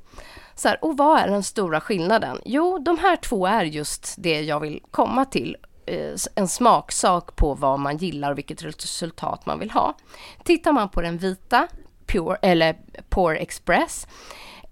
[0.55, 2.41] Så här, och vad är den stora skillnaden?
[2.45, 5.57] Jo, de här två är just det jag vill komma till.
[5.89, 9.95] Eh, en smaksak på vad man gillar och vilket resultat man vill ha.
[10.45, 11.69] Tittar man på den vita,
[12.07, 12.77] Pure, eller
[13.09, 14.07] Pore Express,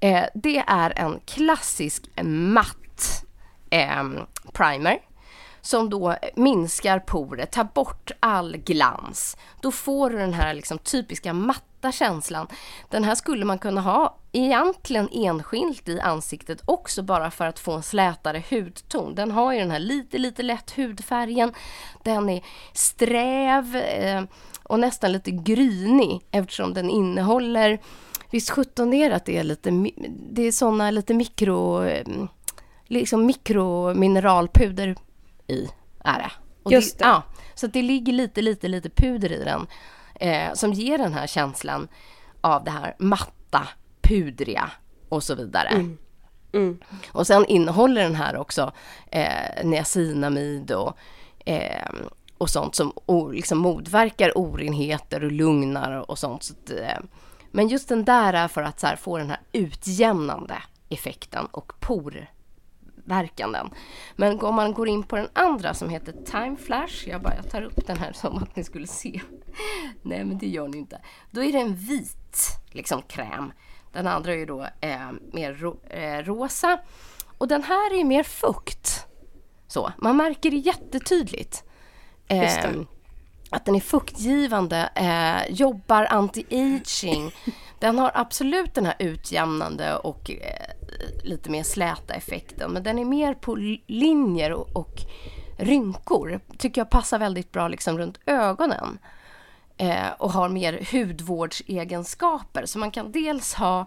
[0.01, 3.25] eh, det är en klassisk matt
[3.71, 4.05] eh,
[4.53, 4.99] primer
[5.67, 9.37] som då minskar porer, tar bort all glans.
[9.61, 12.47] Då får du den här liksom typiska matta känslan.
[12.89, 17.73] Den här skulle man kunna ha egentligen enskilt i ansiktet också bara för att få
[17.73, 19.15] en slätare hudton.
[19.15, 21.53] Den har ju den här lite, lite lätt hudfärgen.
[22.03, 24.23] Den är sträv eh,
[24.63, 27.79] och nästan lite grynig eftersom den innehåller
[28.31, 29.71] Visst sjutton är det att det är lite,
[30.31, 32.07] det är såna lite mikro, eh,
[32.87, 34.97] liksom mikromineralpuder
[35.49, 35.69] i.
[36.05, 36.31] Är det.
[36.63, 37.05] Och Just det.
[37.05, 37.09] det.
[37.09, 37.23] Ja,
[37.55, 39.67] så det ligger lite, lite, lite puder i den
[40.15, 41.89] eh, som ger den här känslan
[42.41, 43.69] av det här matta,
[44.03, 44.71] pudriga
[45.09, 45.69] och så vidare.
[45.69, 45.99] Mm.
[46.53, 46.79] Mm.
[47.13, 48.73] Och sen innehåller den här också
[49.11, 50.97] eh, niacinamid och,
[51.45, 51.91] eh,
[52.39, 56.43] och sånt som o, liksom motverkar orenheter och lugnar och sånt.
[56.43, 57.05] Så att, eh,
[57.51, 62.27] men just den där är för att här, få den här utjämnande effekten och por
[63.07, 63.71] verkanden.
[64.17, 67.51] Men om man går in på den andra som heter Time Flash, jag bara jag
[67.51, 69.21] tar upp den här som att ni skulle se.
[70.03, 71.01] Nej men det gör ni inte.
[71.31, 72.39] Då är det en vit
[72.71, 73.53] liksom kräm.
[73.93, 76.79] Den andra är ju då eh, mer ro, eh, rosa.
[77.39, 79.07] Och den här är mer fukt.
[79.69, 81.65] Så, man märker det jättetydligt.
[82.29, 82.71] Eh,
[83.51, 87.33] att den är fuktgivande, eh, jobbar anti-aging.
[87.79, 92.73] Den har absolut den här utjämnande och eh, lite mer släta effekten.
[92.73, 93.55] Men den är mer på
[93.87, 95.01] linjer och, och
[95.57, 96.41] rynkor.
[96.59, 98.99] Tycker jag passar väldigt bra liksom runt ögonen.
[99.77, 102.67] Eh, och har mer hudvårdsegenskaper.
[102.67, 103.87] Så man kan dels ha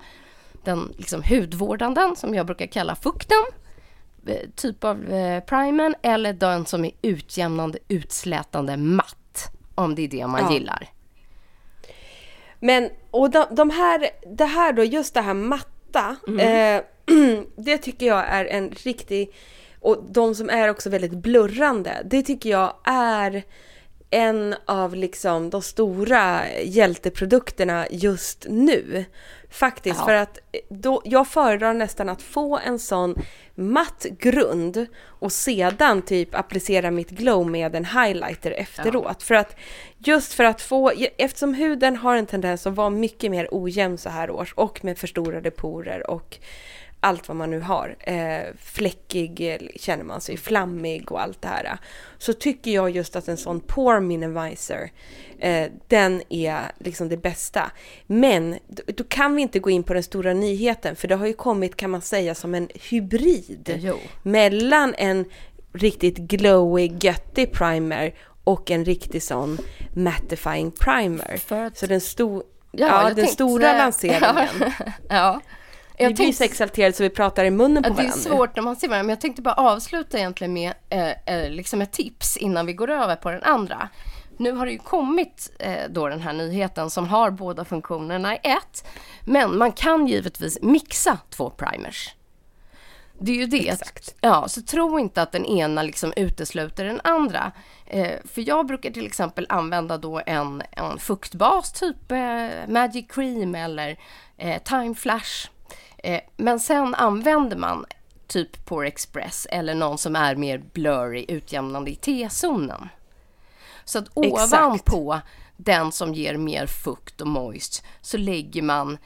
[0.64, 3.44] den liksom hudvårdande som jag brukar kalla fukten.
[4.26, 5.96] Eh, typ av eh, primern.
[6.02, 9.52] Eller den som är utjämnande, utslätande matt.
[9.76, 10.54] Om det är det man ja.
[10.54, 10.90] gillar.
[12.60, 16.16] Men, och de, de, här, det här då, just det här matta.
[16.28, 16.40] Mm.
[16.76, 16.84] Eh,
[17.56, 19.34] det tycker jag är en riktig,
[19.80, 23.44] och de som är också väldigt blurrande, det tycker jag är
[24.10, 29.06] en av liksom de stora hjälteprodukterna just nu.
[29.50, 30.06] Faktiskt, ja.
[30.06, 30.38] för att
[30.70, 33.16] då, jag föredrar nästan att få en sån
[33.56, 39.16] matt grund och sedan typ applicera mitt glow med en highlighter efteråt.
[39.20, 39.26] Ja.
[39.26, 39.56] För att
[39.98, 44.10] just för att få, eftersom huden har en tendens att vara mycket mer ojämn så
[44.10, 46.38] här års och med förstorade porer och
[47.00, 47.96] allt vad man nu har.
[48.00, 51.78] Eh, fläckig eh, känner man sig, flammig och allt det här.
[52.18, 54.92] Så tycker jag just att en sån pore minimizer,
[55.40, 57.72] eh, den är liksom det bästa.
[58.08, 61.34] Men då kan vi inte gå in på den stora nyheten, för det har ju
[61.34, 63.98] kommit kan man säga som en hybrid jo.
[64.24, 65.26] mellan en
[65.74, 69.58] riktigt glowy, göttig primer och en riktig sån
[69.94, 71.42] mattifying primer.
[71.50, 71.78] Att...
[71.78, 74.48] Så den, sto ja, ja den stora lanseringen.
[75.10, 75.42] ja.
[76.00, 78.04] Jag vi blir så exalterade så vi pratar i munnen på varandra.
[78.04, 81.36] Det är svårt när man ser varandra, men jag tänkte bara avsluta egentligen med eh,
[81.36, 83.90] eh, liksom ett tips innan vi går över på den andra.
[84.38, 88.40] Nu har det ju kommit eh, då den här nyheten som har båda funktionerna i
[88.44, 88.88] ett.
[89.26, 92.16] Men man kan givetvis mixa två primers.
[93.22, 93.70] Det är ju det.
[93.70, 94.16] Exakt.
[94.22, 97.52] Ja, så tro inte att den ena liksom utesluter den andra.
[97.86, 102.18] Eh, för jag brukar till exempel använda då en, en fuktbas, typ eh,
[102.68, 104.00] Magic Cream eller
[104.38, 105.50] eh, Time Flash
[106.04, 107.86] Eh, men sen använder man
[108.28, 112.90] typ Pore Express eller någon som är mer blurry, utjämnande i T-zonen.
[113.86, 115.20] Så att ovanpå
[115.58, 118.98] den som ger mer fukt och moist så lägger man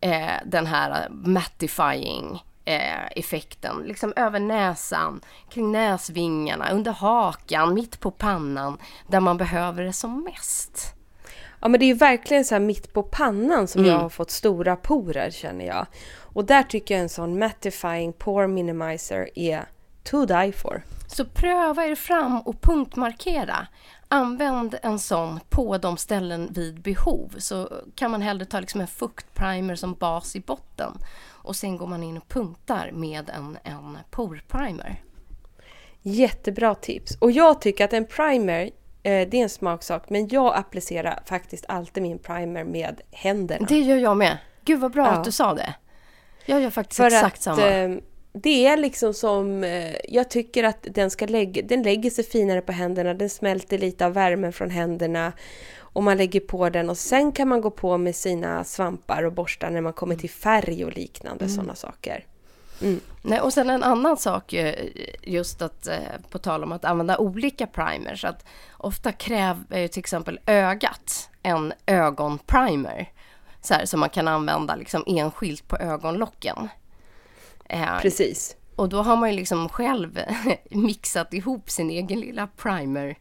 [0.00, 3.82] eh, den här mattifying eh, effekten.
[3.86, 8.78] Liksom över näsan, kring näsvingarna, under hakan, mitt på pannan.
[9.06, 10.94] Där man behöver det som mest.
[11.60, 13.92] Ja men det är ju verkligen så här mitt på pannan som Mm.
[13.92, 15.86] jag har fått stora porer känner jag.
[16.32, 19.64] Och där tycker jag en sån mattifying pore minimizer är
[20.02, 20.82] to die for.
[21.06, 23.66] Så pröva er fram och punktmarkera.
[24.08, 27.34] Använd en sån på de ställen vid behov.
[27.38, 30.92] Så kan man hellre ta liksom en fuktprimer som bas i botten.
[31.30, 35.02] Och sen går man in och punktar med en, en porprimer.
[36.02, 37.16] Jättebra tips.
[37.20, 38.62] Och jag tycker att en primer,
[39.02, 43.66] eh, det är en smaksak, men jag applicerar faktiskt alltid min primer med händerna.
[43.68, 44.38] Det gör jag med.
[44.64, 45.10] Gud vad bra Ja.
[45.12, 45.74] att du sa det.
[46.46, 47.68] Jag gör faktiskt För exakt att samma.
[47.68, 47.90] eh,
[48.32, 52.60] det är liksom som, eh, jag tycker att den ska lägga, den lägger sig finare
[52.60, 55.32] på händerna, den smälter lite av värmen från händerna
[55.78, 59.32] och man lägger på den och sen kan man gå på med sina svampar och
[59.32, 62.24] borstar när man kommer till färg och liknande sådana saker.
[63.22, 64.74] Nej, och sen en annan sak, eh,
[65.22, 65.96] just att eh,
[66.30, 68.44] på tal om att använda olika primers, att
[68.78, 73.08] ofta kräver ju till exempel ögat en ögonprimer.
[73.62, 76.68] Så här, som man kan använda liksom enskilt på ögonlocken.
[77.68, 78.56] Eh, Precis.
[78.76, 80.20] och då har man ju liksom själv
[80.70, 83.18] mixat ihop sin egen lilla primer,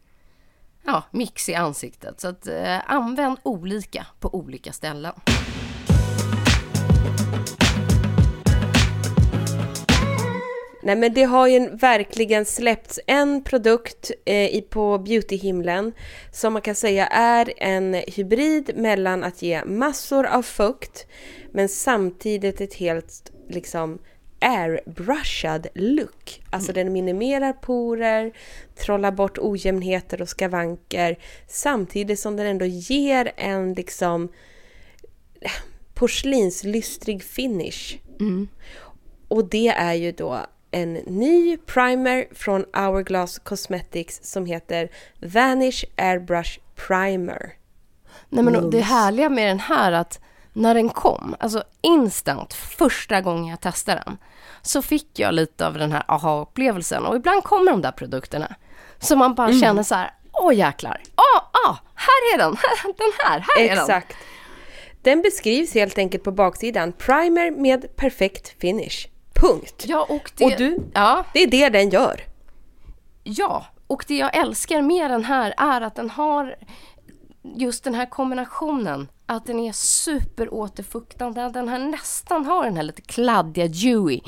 [0.83, 2.21] ja, mix i ansiktet.
[2.21, 5.13] Så att eh, använd olika på olika ställen.
[10.83, 15.93] Nej men det har ju verkligen släppts en produkt eh, på beautyhimlen
[16.31, 21.07] som man kan säga är en hybrid mellan att ge massor av fukt
[21.51, 23.99] men samtidigt ett helt liksom
[24.39, 26.41] airbrushad look.
[26.49, 28.33] Alltså den minimerar porer,
[28.75, 31.17] trollar bort ojämnheter och skavanker
[31.47, 34.29] samtidigt som den ändå ger en liksom
[35.93, 37.97] porslinslystrig finish.
[39.27, 46.59] Och det är ju då en ny primer från Hourglass Cosmetics som heter Vanish Airbrush
[46.75, 47.53] Primer.
[48.29, 50.19] Nej, men det härliga med den här att
[50.53, 54.17] när den kom, alltså instant, första gången jag testade den,
[54.61, 57.05] så fick jag lite av den här aha-upplevelsen.
[57.05, 58.55] Och ibland kommer de där produkterna
[58.99, 62.51] som man bara känner så här, åh jäklar, åh, ah, här är den,
[62.97, 63.77] den här, här är den.
[63.77, 64.15] Exakt.
[65.01, 66.91] Den beskrivs helt enkelt på baksidan.
[66.91, 69.07] Primer med perfekt finish.
[69.41, 69.85] Punkt.
[69.87, 70.77] Ja, och det, Och du?
[70.93, 72.21] Ja, Det är det den gör.
[73.23, 76.55] Ja, och det jag älskar med den här är att den har
[77.43, 79.07] just den här kombinationen.
[79.25, 81.49] Att den är superåterfuktande.
[81.49, 84.19] Den här nästan har den här lite kladdiga, dewy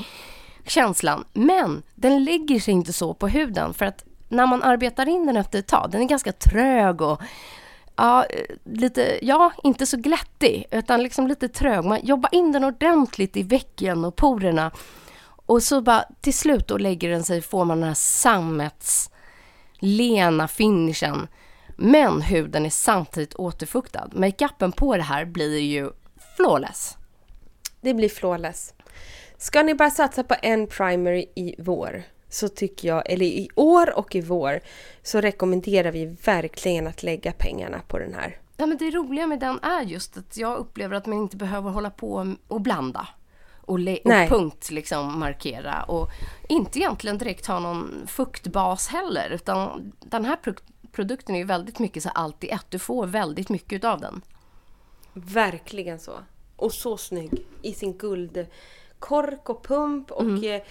[0.66, 1.24] känslan.
[1.32, 5.36] Men den lägger sig inte så på huden för att när man arbetar in den
[5.36, 7.22] efter ett tag, den är ganska trög och
[7.96, 8.24] ja,
[8.64, 11.84] lite, ja, inte så glättig utan liksom lite trög.
[11.84, 14.70] Man jobbar in den ordentligt i väcken och porerna
[15.46, 19.10] och så bara till slut då lägger den sig, får man den här sammets
[19.78, 21.28] lena finishen.
[21.76, 24.08] Men huden är samtidigt återfuktad.
[24.12, 25.90] Makeupen på det här blir ju
[26.36, 26.96] flawless.
[27.80, 28.74] Det blir flawless.
[29.38, 32.04] Ska ni bara satsa på en primer i vår
[32.34, 34.60] så tycker jag, eller i år och i vår,
[35.02, 38.38] så rekommenderar vi verkligen att lägga pengarna på den här.
[38.56, 41.70] Ja, men det roliga med den är just att jag upplever att man inte behöver
[41.70, 43.08] hålla på och blanda.
[43.66, 43.78] Och,
[44.24, 45.82] och punkt liksom markera.
[45.82, 46.08] Och
[46.48, 49.30] inte egentligen direkt ha någon fuktbas heller.
[49.30, 50.54] Utan den här pro-
[50.92, 52.66] produkten är ju väldigt mycket så allt i ett.
[52.68, 54.22] Du får väldigt mycket av den.
[55.12, 56.12] Verkligen så.
[56.56, 60.62] Och så snygg i sin guldkork och pump och eh,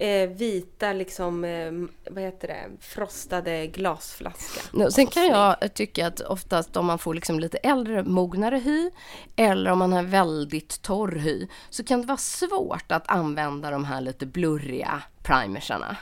[0.00, 1.72] eh, vita liksom, eh,
[2.10, 4.60] vad heter det, frostade glasflaska.
[4.72, 8.90] Nu, Sen kan jag tycka att oftast om man får liksom lite äldre, mognare hy
[9.36, 13.84] eller om man har väldigt torr hy så kan det vara svårt att använda de
[13.84, 15.96] här lite blurriga primersarna.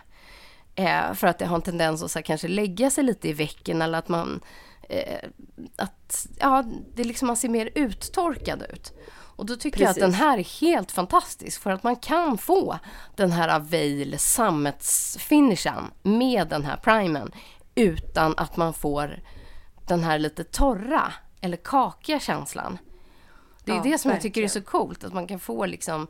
[0.74, 3.32] Eh, för att det har en tendens att så här, kanske lägga sig lite i
[3.32, 4.40] väcken eller att man
[4.88, 5.28] eh,
[5.76, 8.92] att ja, det liksom man ser mer uttorkad ut.
[9.38, 10.02] Och då tycker jag att Precis.
[10.02, 12.78] den här är helt fantastisk för att man kan få
[13.16, 17.32] den här Avail sammetsfinishen med den här primern
[17.74, 19.20] utan att man får
[19.88, 22.78] den här lite torra eller kakiga känslan.
[23.64, 24.64] Det är Ja, det som jag tycker är verkligen.
[24.64, 26.06] så coolt, att man kan få liksom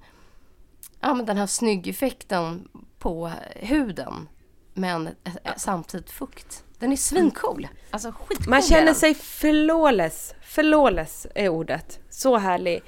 [1.00, 4.28] ja, men den här snygg-effekten på huden
[4.74, 5.12] men eh,
[5.44, 6.64] eh, samtidigt fukt.
[6.78, 7.68] Den är svincool.
[7.90, 10.34] Alltså skitcool Man känner sig flawless.
[10.42, 11.98] Flawless är ordet.
[12.10, 12.82] Så härlig.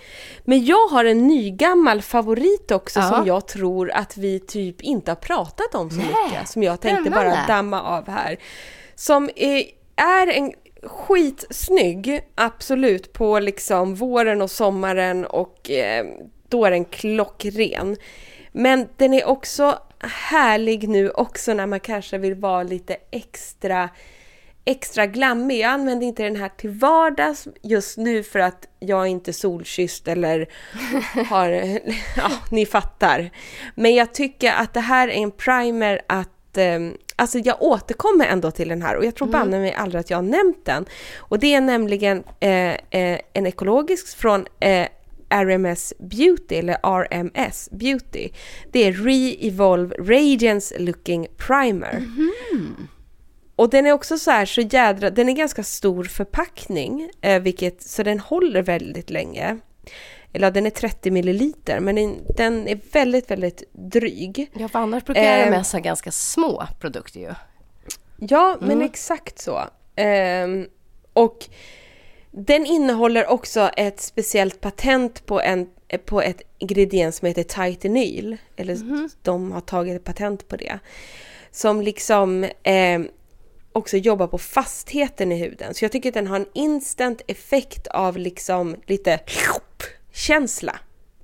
[0.45, 3.09] Men jag har en nygammal favorit också Ja.
[3.09, 6.49] som jag tror att vi typ inte har pratat om så Nej, mycket.
[6.49, 8.37] Som jag tänkte bara damma av här.
[8.95, 9.64] Som är,
[9.97, 10.53] är en
[10.83, 16.07] skitsnygg, absolut, på liksom våren och sommaren och eh,
[16.49, 17.97] då är den klockren.
[18.53, 19.79] Men den är också
[20.31, 23.89] härlig nu också när man kanske vill vara lite extra
[24.65, 25.59] extra glammig.
[25.59, 30.09] Jag använder inte den här till vardags just nu för att jag är inte solkysst
[30.09, 30.49] eller
[31.29, 31.51] har...
[32.17, 33.31] Ja, ni fattar.
[33.75, 36.79] Men jag tycker att det här är en primer att eh,
[37.17, 39.41] Alltså jag återkommer ändå till den här och jag tror mm.
[39.41, 40.87] banne mig aldrig att jag har nämnt den.
[41.19, 44.87] Och det är nämligen eh, eh, en ekologisk från eh,
[45.31, 48.28] RMS Beauty, eller RMS Beauty.
[48.70, 51.97] Det är Re-Evolve Radiance Looking Primer.
[51.97, 52.89] Mm.
[53.57, 57.83] Och den är också så här så jädra, den är ganska stor förpackning, eh, vilket,
[57.83, 59.59] så den håller väldigt länge.
[60.33, 64.51] Eller den är 30 milliliter, men den, den är väldigt, väldigt dryg.
[64.53, 67.35] Ja, för annars brukar RMS eh, ha ganska små produkter ju.
[68.16, 68.68] Ja, mm.
[68.68, 69.59] men exakt så.
[70.01, 70.47] Eh,
[71.12, 71.49] och
[72.31, 75.68] den innehåller också ett speciellt patent på, en,
[76.05, 78.37] på ett ingrediens som heter titanyl.
[78.57, 79.09] Eller mm.
[79.22, 80.78] de har tagit patent på det.
[81.51, 83.01] Som liksom eh,
[83.72, 85.74] också jobbar på fastheten i huden.
[85.74, 89.20] Så jag tycker att den har en instant effekt av liksom lite
[90.12, 90.78] känsla.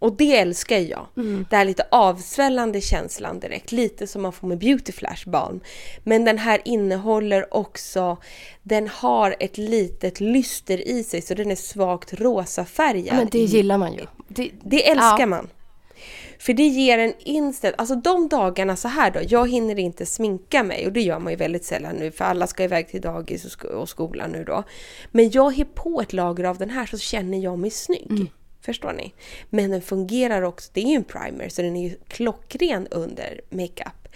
[0.07, 1.07] Och det älskar jag.
[1.17, 1.47] Mm.
[1.51, 3.73] Det här lite avsvällande känslan direkt.
[3.73, 5.61] Lite som man får med Beauty Flash balm.
[6.05, 8.17] Men den här innehåller också,
[8.63, 13.17] den har ett litet lyster i sig så den är svagt rosa färgad.
[13.17, 14.07] Men det gillar man ju.
[14.29, 15.27] Det, det älskar ja.
[15.27, 15.49] man.
[16.39, 20.63] För det ger en instant, alltså de dagarna så här då, jag hinner inte sminka
[20.63, 23.45] mig och det gör man ju väldigt sällan nu för alla ska iväg till dagis
[23.45, 24.65] och, sko och skolan nu då.
[25.13, 28.11] Men jag har på ett lager av den här så känner jag mig snygg.
[28.11, 28.29] Mm.
[28.67, 29.13] Förstår ni?
[29.51, 33.41] Men den fungerar också, det är ju en primer så den är ju klockren under
[33.51, 34.09] makeup.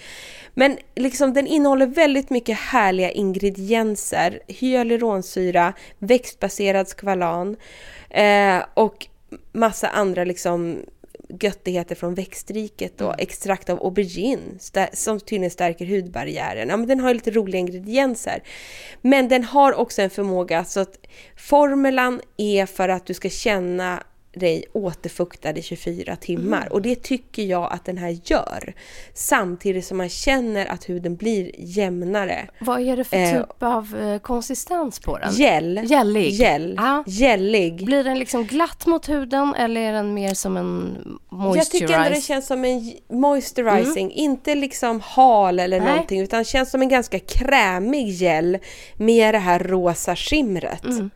[0.54, 4.40] Men liksom den innehåller väldigt mycket härliga ingredienser.
[4.46, 7.56] Hyaluronsyra, växtbaserad skvalan
[8.10, 9.06] eh, och
[9.52, 10.84] massa andra liksom
[11.40, 13.18] göttigheter från växtriket och mm.
[13.18, 14.58] extrakt av aubergine
[14.92, 16.68] som tydligen stärker hudbarriären.
[16.68, 18.42] Ja, men den har lite roliga ingredienser.
[19.00, 20.98] Men den har också en förmåga så att
[21.36, 24.02] formulan är för att du ska känna
[24.32, 26.60] dig återfuktad i 24 timmar.
[26.60, 26.72] Mm.
[26.72, 28.74] Och det tycker jag att den här gör.
[29.14, 32.48] Samtidigt som man känner att huden blir jämnare.
[32.60, 35.32] Vad är det för eh, typ av eh, konsistens på den?
[35.34, 35.80] Gel.
[35.84, 36.30] Gällig?
[36.30, 36.78] Gel.
[36.78, 37.02] Ah.
[37.06, 37.84] Gällig.
[37.84, 41.56] Blir den liksom glatt mot huden eller är den mer som en moisturizer?
[41.56, 44.06] Jag tycker ändå det känns som en moisturizing.
[44.06, 44.18] Mm.
[44.18, 45.90] Inte liksom hal eller Nej.
[45.90, 48.58] någonting utan känns som en ganska krämig gel
[48.96, 50.84] med det här rosa skimret.
[50.84, 51.10] Mm.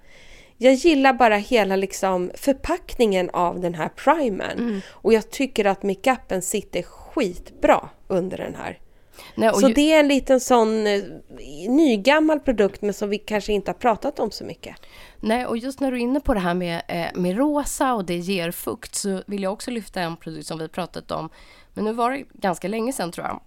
[0.59, 4.59] Jag gillar bara hela liksom förpackningen av den här primern.
[4.59, 4.81] Mm.
[4.89, 8.79] Och jag tycker att makeupen sitter skitbra under den här.
[9.35, 9.75] Nej, så ju...
[9.75, 11.03] det är en liten sån eh,
[11.69, 14.77] nygammal produkt men som vi kanske inte har pratat om så mycket.
[15.21, 18.05] Nej, och just när du är inne på det här med, eh, med rosa och
[18.05, 21.31] det ger fukt så vill jag också lyfta en produkt som vi pratat om.
[21.75, 23.41] Men nu var det ganska länge sedan tror jag.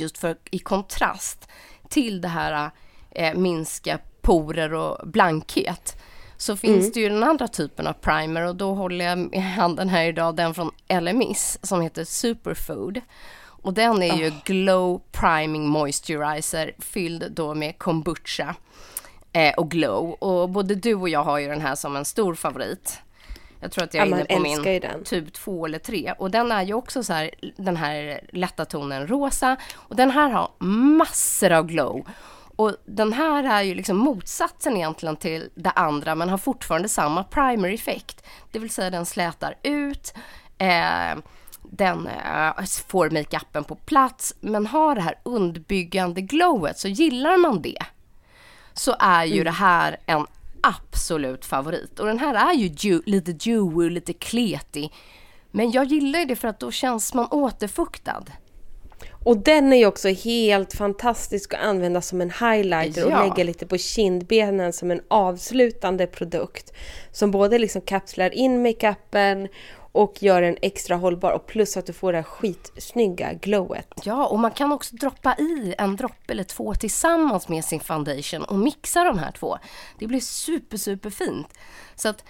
[0.00, 1.48] Just för i kontrast
[1.88, 2.70] till det här
[3.10, 5.96] eh, minska porer och blankhet
[6.36, 6.90] så finns mm.
[6.94, 10.36] det ju den andra typen av primer och då håller jag i handen här idag
[10.36, 10.70] den från
[11.00, 13.00] LMIS som heter Superfood.
[13.40, 14.34] Och den är ju oh.
[14.44, 18.54] Glow Priming Moisturizer fylld då med kombucha
[19.32, 20.10] eh, och glow.
[20.10, 22.98] Och både du och jag har ju den här som en stor favorit.
[23.60, 25.04] Jag tror att jag är ja, inne på min den.
[25.04, 26.14] typ 2 eller 3.
[26.18, 29.56] Och den är ju också så här, den här lätta tonen rosa.
[29.74, 32.06] Och den här har massor av glow.
[32.58, 37.24] Och den här är ju liksom motsatsen egentligen till det andra men har fortfarande samma
[37.24, 38.26] primer effekt.
[38.52, 40.14] Det vill säga den slätar ut,
[40.58, 41.18] eh,
[41.62, 47.62] den eh, får makeupen på plats men har det här underbyggande glowet så gillar man
[47.62, 47.82] det
[48.72, 49.44] så är ju mm.
[49.44, 50.26] det här en
[50.62, 52.00] absolut favorit.
[52.00, 54.92] Och den här är ju dew, lite dewy, lite kletig.
[55.50, 58.24] Men jag gillar det för att då känns man återfuktad.
[59.24, 63.20] Och den är ju också helt fantastisk att använda som en highlighter ja.
[63.20, 66.72] och lägga lite på kindbenen som en avslutande produkt.
[67.12, 69.48] Som både liksom kapslar in makeupen
[69.92, 73.88] och gör den extra hållbar och plus att du får det här skitsnygga glowet.
[74.04, 78.44] Ja, och man kan också droppa i en droppe eller två tillsammans med sin foundation
[78.44, 79.58] och mixa de här två.
[79.98, 81.58] Det blir super, super fint.
[81.94, 82.24] Så att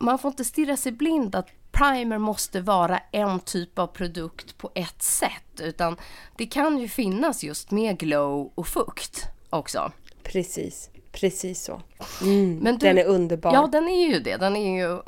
[0.00, 4.70] man får inte stirra sig blind att primer måste vara en typ av produkt på
[4.74, 5.96] ett sätt utan
[6.36, 9.92] det kan ju finnas just med glow och fukt också.
[10.22, 11.80] Precis, precis så.
[12.22, 13.52] Mm, Men du, den är underbar.
[13.52, 14.36] Ja, den är ju det.
[14.36, 15.00] Den är ju eh,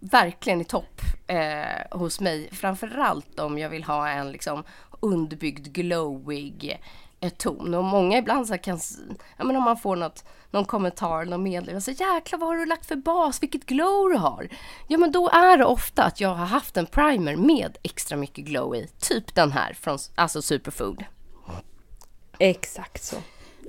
[0.00, 2.48] verkligen i topp eh, hos mig.
[2.52, 4.64] Framförallt om jag vill ha en liksom
[5.00, 6.80] underbyggd glowig
[7.22, 7.74] ett ton.
[7.74, 8.80] Och många ibland så kan,
[9.36, 12.66] ja men om man får något, någon kommentar någon meddelande, så jäklar vad har du
[12.66, 14.48] lagt för bas, vilket glow du har.
[14.88, 18.44] Ja men då är det ofta att jag har haft en primer med extra mycket
[18.44, 21.04] glow i, typ den här från alltså Superfood.
[22.38, 23.16] Exakt så.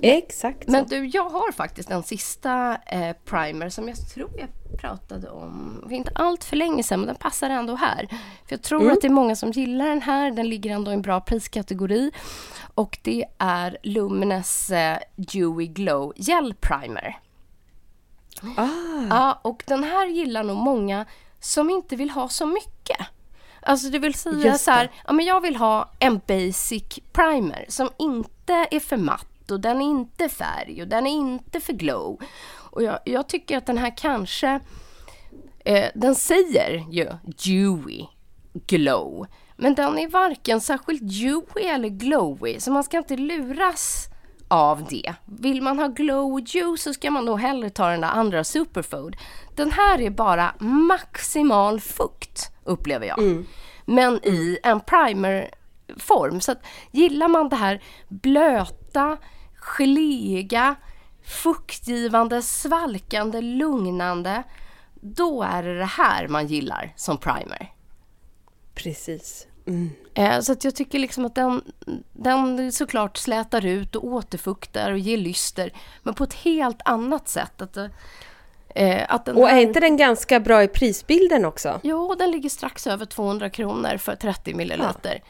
[0.02, 0.70] Exakt så.
[0.70, 4.48] Men du, jag har faktiskt en sista eh, primer som jag tror jag
[4.80, 8.06] pratade om för inte allt för länge sedan, men den passar ändå här.
[8.10, 8.16] För
[8.48, 8.92] jag tror Mm.
[8.92, 10.30] att det är många som gillar den här.
[10.30, 12.10] Den ligger ändå i en bra priskategori.
[12.74, 17.18] Och det är Lumines eh, Dewy Glow Gel Primer.
[18.56, 18.68] Ah,
[19.10, 21.06] Ja, och den här gillar nog många
[21.40, 23.06] som inte vill ha så mycket.
[23.66, 27.90] Alltså det vill säga så här, ja men jag vill ha en basic primer som
[27.98, 32.20] inte är för matt och den är inte färg och den är inte för glow.
[32.70, 34.60] Och jag, jag tycker att den här kanske,
[35.64, 38.06] eh, den säger ju dewy
[38.66, 39.26] glow.
[39.56, 44.08] Men den är varken särskilt dewy eller glowy, så man ska inte luras
[44.48, 45.14] av det.
[45.24, 49.16] Vill man ha glow juice så ska man nog hellre ta den där andra superfood.
[49.54, 53.18] Den här är bara maximal fukt, upplever jag.
[53.84, 56.40] Men i en primerform.
[56.40, 59.16] Så att gillar man det här blöta,
[59.64, 60.74] geléiga,
[61.24, 64.42] fuktgivande, svalkande, lugnande.
[65.00, 67.72] Då är det det här man gillar som primer.
[68.74, 69.46] precis.
[69.66, 69.90] Mm.
[70.14, 71.62] Eh, Så att jag tycker liksom att den,
[72.12, 75.72] den såklart slätar ut och återfuktar och ger lyster.
[76.02, 77.62] Men på ett helt annat sätt.
[77.62, 77.76] Att,
[78.68, 81.80] eh, att Och är inte den ganska bra i prisbilden också?
[81.82, 85.22] Jo, den ligger strax över 200 kronor för 30 milliliter.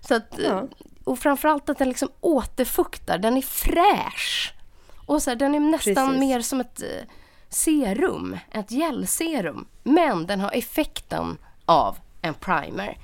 [0.00, 0.64] Så att, Ja.
[1.06, 3.18] Och framförallt att den liksom återfuktar.
[3.18, 4.54] Den är fräsch.
[5.06, 6.20] Och så här, den är nästan Precis.
[6.20, 7.08] mer som ett eh,
[7.48, 9.66] serum, ett gelserum.
[9.82, 12.98] Men den har effekten av en primer.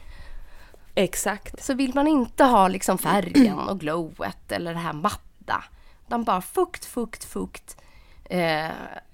[0.95, 1.65] Exakt.
[1.65, 5.65] Så vill man inte ha liksom färgen och glowet eller det här matta.
[6.07, 7.77] Utan bara fukt, fukt, fukt.
[8.25, 8.67] Eh,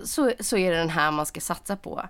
[0.05, 2.03] så, så är det den här man ska satsa på.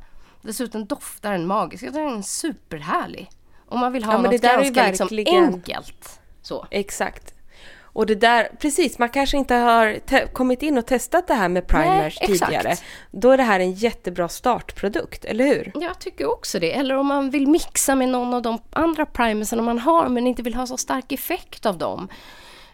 [0.43, 1.83] Dessutom doftar den magiskt.
[1.83, 3.31] Jag tycker Den är superhärlig.
[3.69, 6.21] Om man vill ha Ja, något ganska liksom verkligen- enkelt.
[6.43, 6.67] Så.
[6.71, 7.35] Exakt.
[7.99, 10.01] Och det där, precis, man kanske inte har
[10.33, 12.77] kommit in och testat det här med primers Nej, tidigare.
[13.11, 15.73] Då är det här en jättebra startprodukt, eller hur?
[15.75, 16.73] Jag tycker också det.
[16.73, 20.43] Eller om man vill mixa med någon av de andra primersen man har men inte
[20.43, 22.09] vill ha så stark effekt av dem.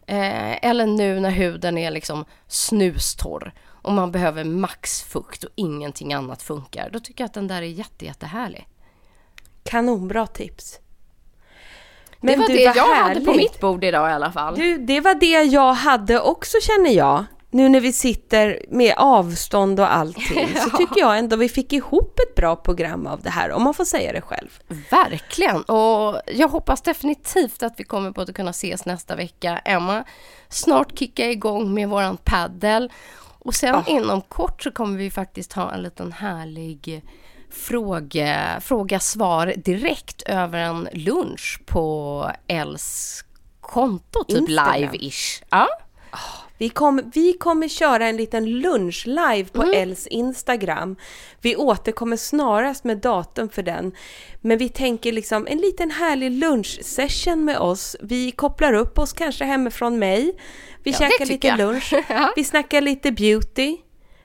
[0.06, 6.42] Eh, eller nu när huden är liksom snustorr och man behöver maxfukt och ingenting annat
[6.42, 6.90] funkar.
[6.92, 8.68] Då tycker jag att den där är jätte, jättehärlig.
[9.62, 10.80] Kanonbra tips.
[12.32, 13.24] Det var du, det jag hade härligt.
[13.26, 14.54] på mitt bord idag i alla fall.
[14.54, 17.24] Du, det var det jag hade också känner jag.
[17.50, 20.78] Nu när vi sitter med avstånd och allting så Ja.
[20.78, 23.84] tycker jag ändå vi fick ihop ett bra program av det här, om man får
[23.84, 24.48] säga det själv.
[24.90, 25.62] Verkligen!
[25.62, 29.58] Och jag hoppas definitivt att vi kommer på att kunna ses nästa vecka.
[29.64, 30.04] Emma,
[30.48, 32.92] snart kicka igång med våran paddel.
[33.38, 33.82] Och sen Ah.
[33.86, 37.02] inom kort så kommer vi faktiskt ha en liten härlig
[37.54, 43.20] fråga, fråga svar direkt över en lunch på Els
[43.60, 45.42] konto, typ live-ish.
[45.50, 45.68] Ja.
[46.58, 50.96] Vi, kom, vi kommer köra en liten lunch live på Els Instagram.
[51.40, 53.92] Vi återkommer snarast med datum för den.
[54.40, 57.96] Men vi tänker liksom en liten härlig lunchsession med oss.
[58.00, 60.38] Vi kopplar upp oss kanske hemifrån mig.
[60.82, 61.58] Vi Ja, käkar lite jag.
[61.58, 61.92] lunch.
[62.36, 63.66] Vi snackar lite beauty.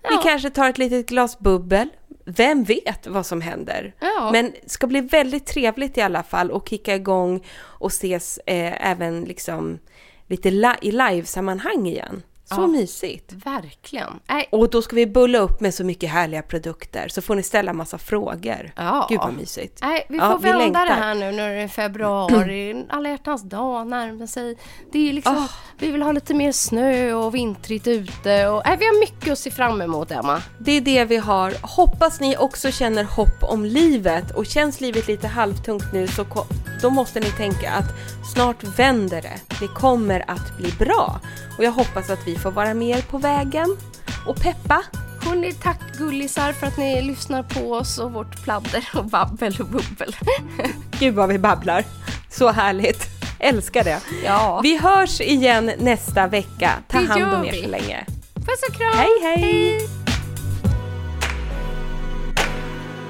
[0.02, 0.22] Vi Ja.
[0.24, 1.90] kanske tar ett litet glas bubbel.
[2.36, 3.94] Vem vet vad som händer?
[4.00, 4.30] Ja.
[4.32, 8.90] Men det ska bli väldigt trevligt i alla fall och kicka igång och ses eh,
[8.92, 9.80] även liksom
[10.28, 12.24] lite li- i livesammanhang igen.
[12.56, 12.68] Så Ja.
[12.68, 13.32] mysigt!
[13.46, 14.20] Verkligen.
[14.30, 17.44] Nej, Och då ska vi bulla upp med så mycket härliga produkter så får ni
[17.44, 18.72] ställa massa frågor.
[18.76, 19.06] Ja.
[19.10, 19.80] Gud vad mysigt!
[19.82, 20.86] Nej, vi Ja, får vi vända längtar.
[20.86, 24.58] det här nu när det är februari, alla hjärtans dag närmar sig.
[24.92, 25.48] Det är liksom, Ah.
[25.78, 29.40] vi vill ha lite mer snö och vintrigt ute och nej, vi har mycket att
[29.40, 30.42] se fram emot Emma.
[30.60, 31.54] Det är det vi har.
[31.62, 36.26] Hoppas ni också känner hopp om livet och känns livet lite halvtungt nu så
[36.82, 37.86] då måste ni tänka att
[38.34, 39.58] snart vänder det.
[39.60, 41.20] Det kommer att bli bra.
[41.58, 43.78] Och jag hoppas att vi får vara med er på vägen
[44.28, 44.84] och peppa.
[45.22, 49.66] Hörni, tack gullisar för att ni lyssnar på oss och vårt pladder och babbel och
[49.68, 50.16] bubbel.
[51.00, 51.84] Gud vad vi babblar.
[52.30, 53.08] Så härligt.
[53.40, 54.00] Älskar det.
[54.26, 54.60] Ja.
[54.64, 56.72] Vi hörs igen nästa vecka.
[56.88, 58.06] Ta Det hand om er så länge.
[58.36, 58.94] Puss och kram!
[58.98, 59.80] Hej hej!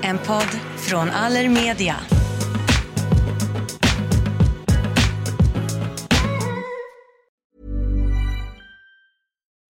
[0.01, 1.95] En podd från Allermedia.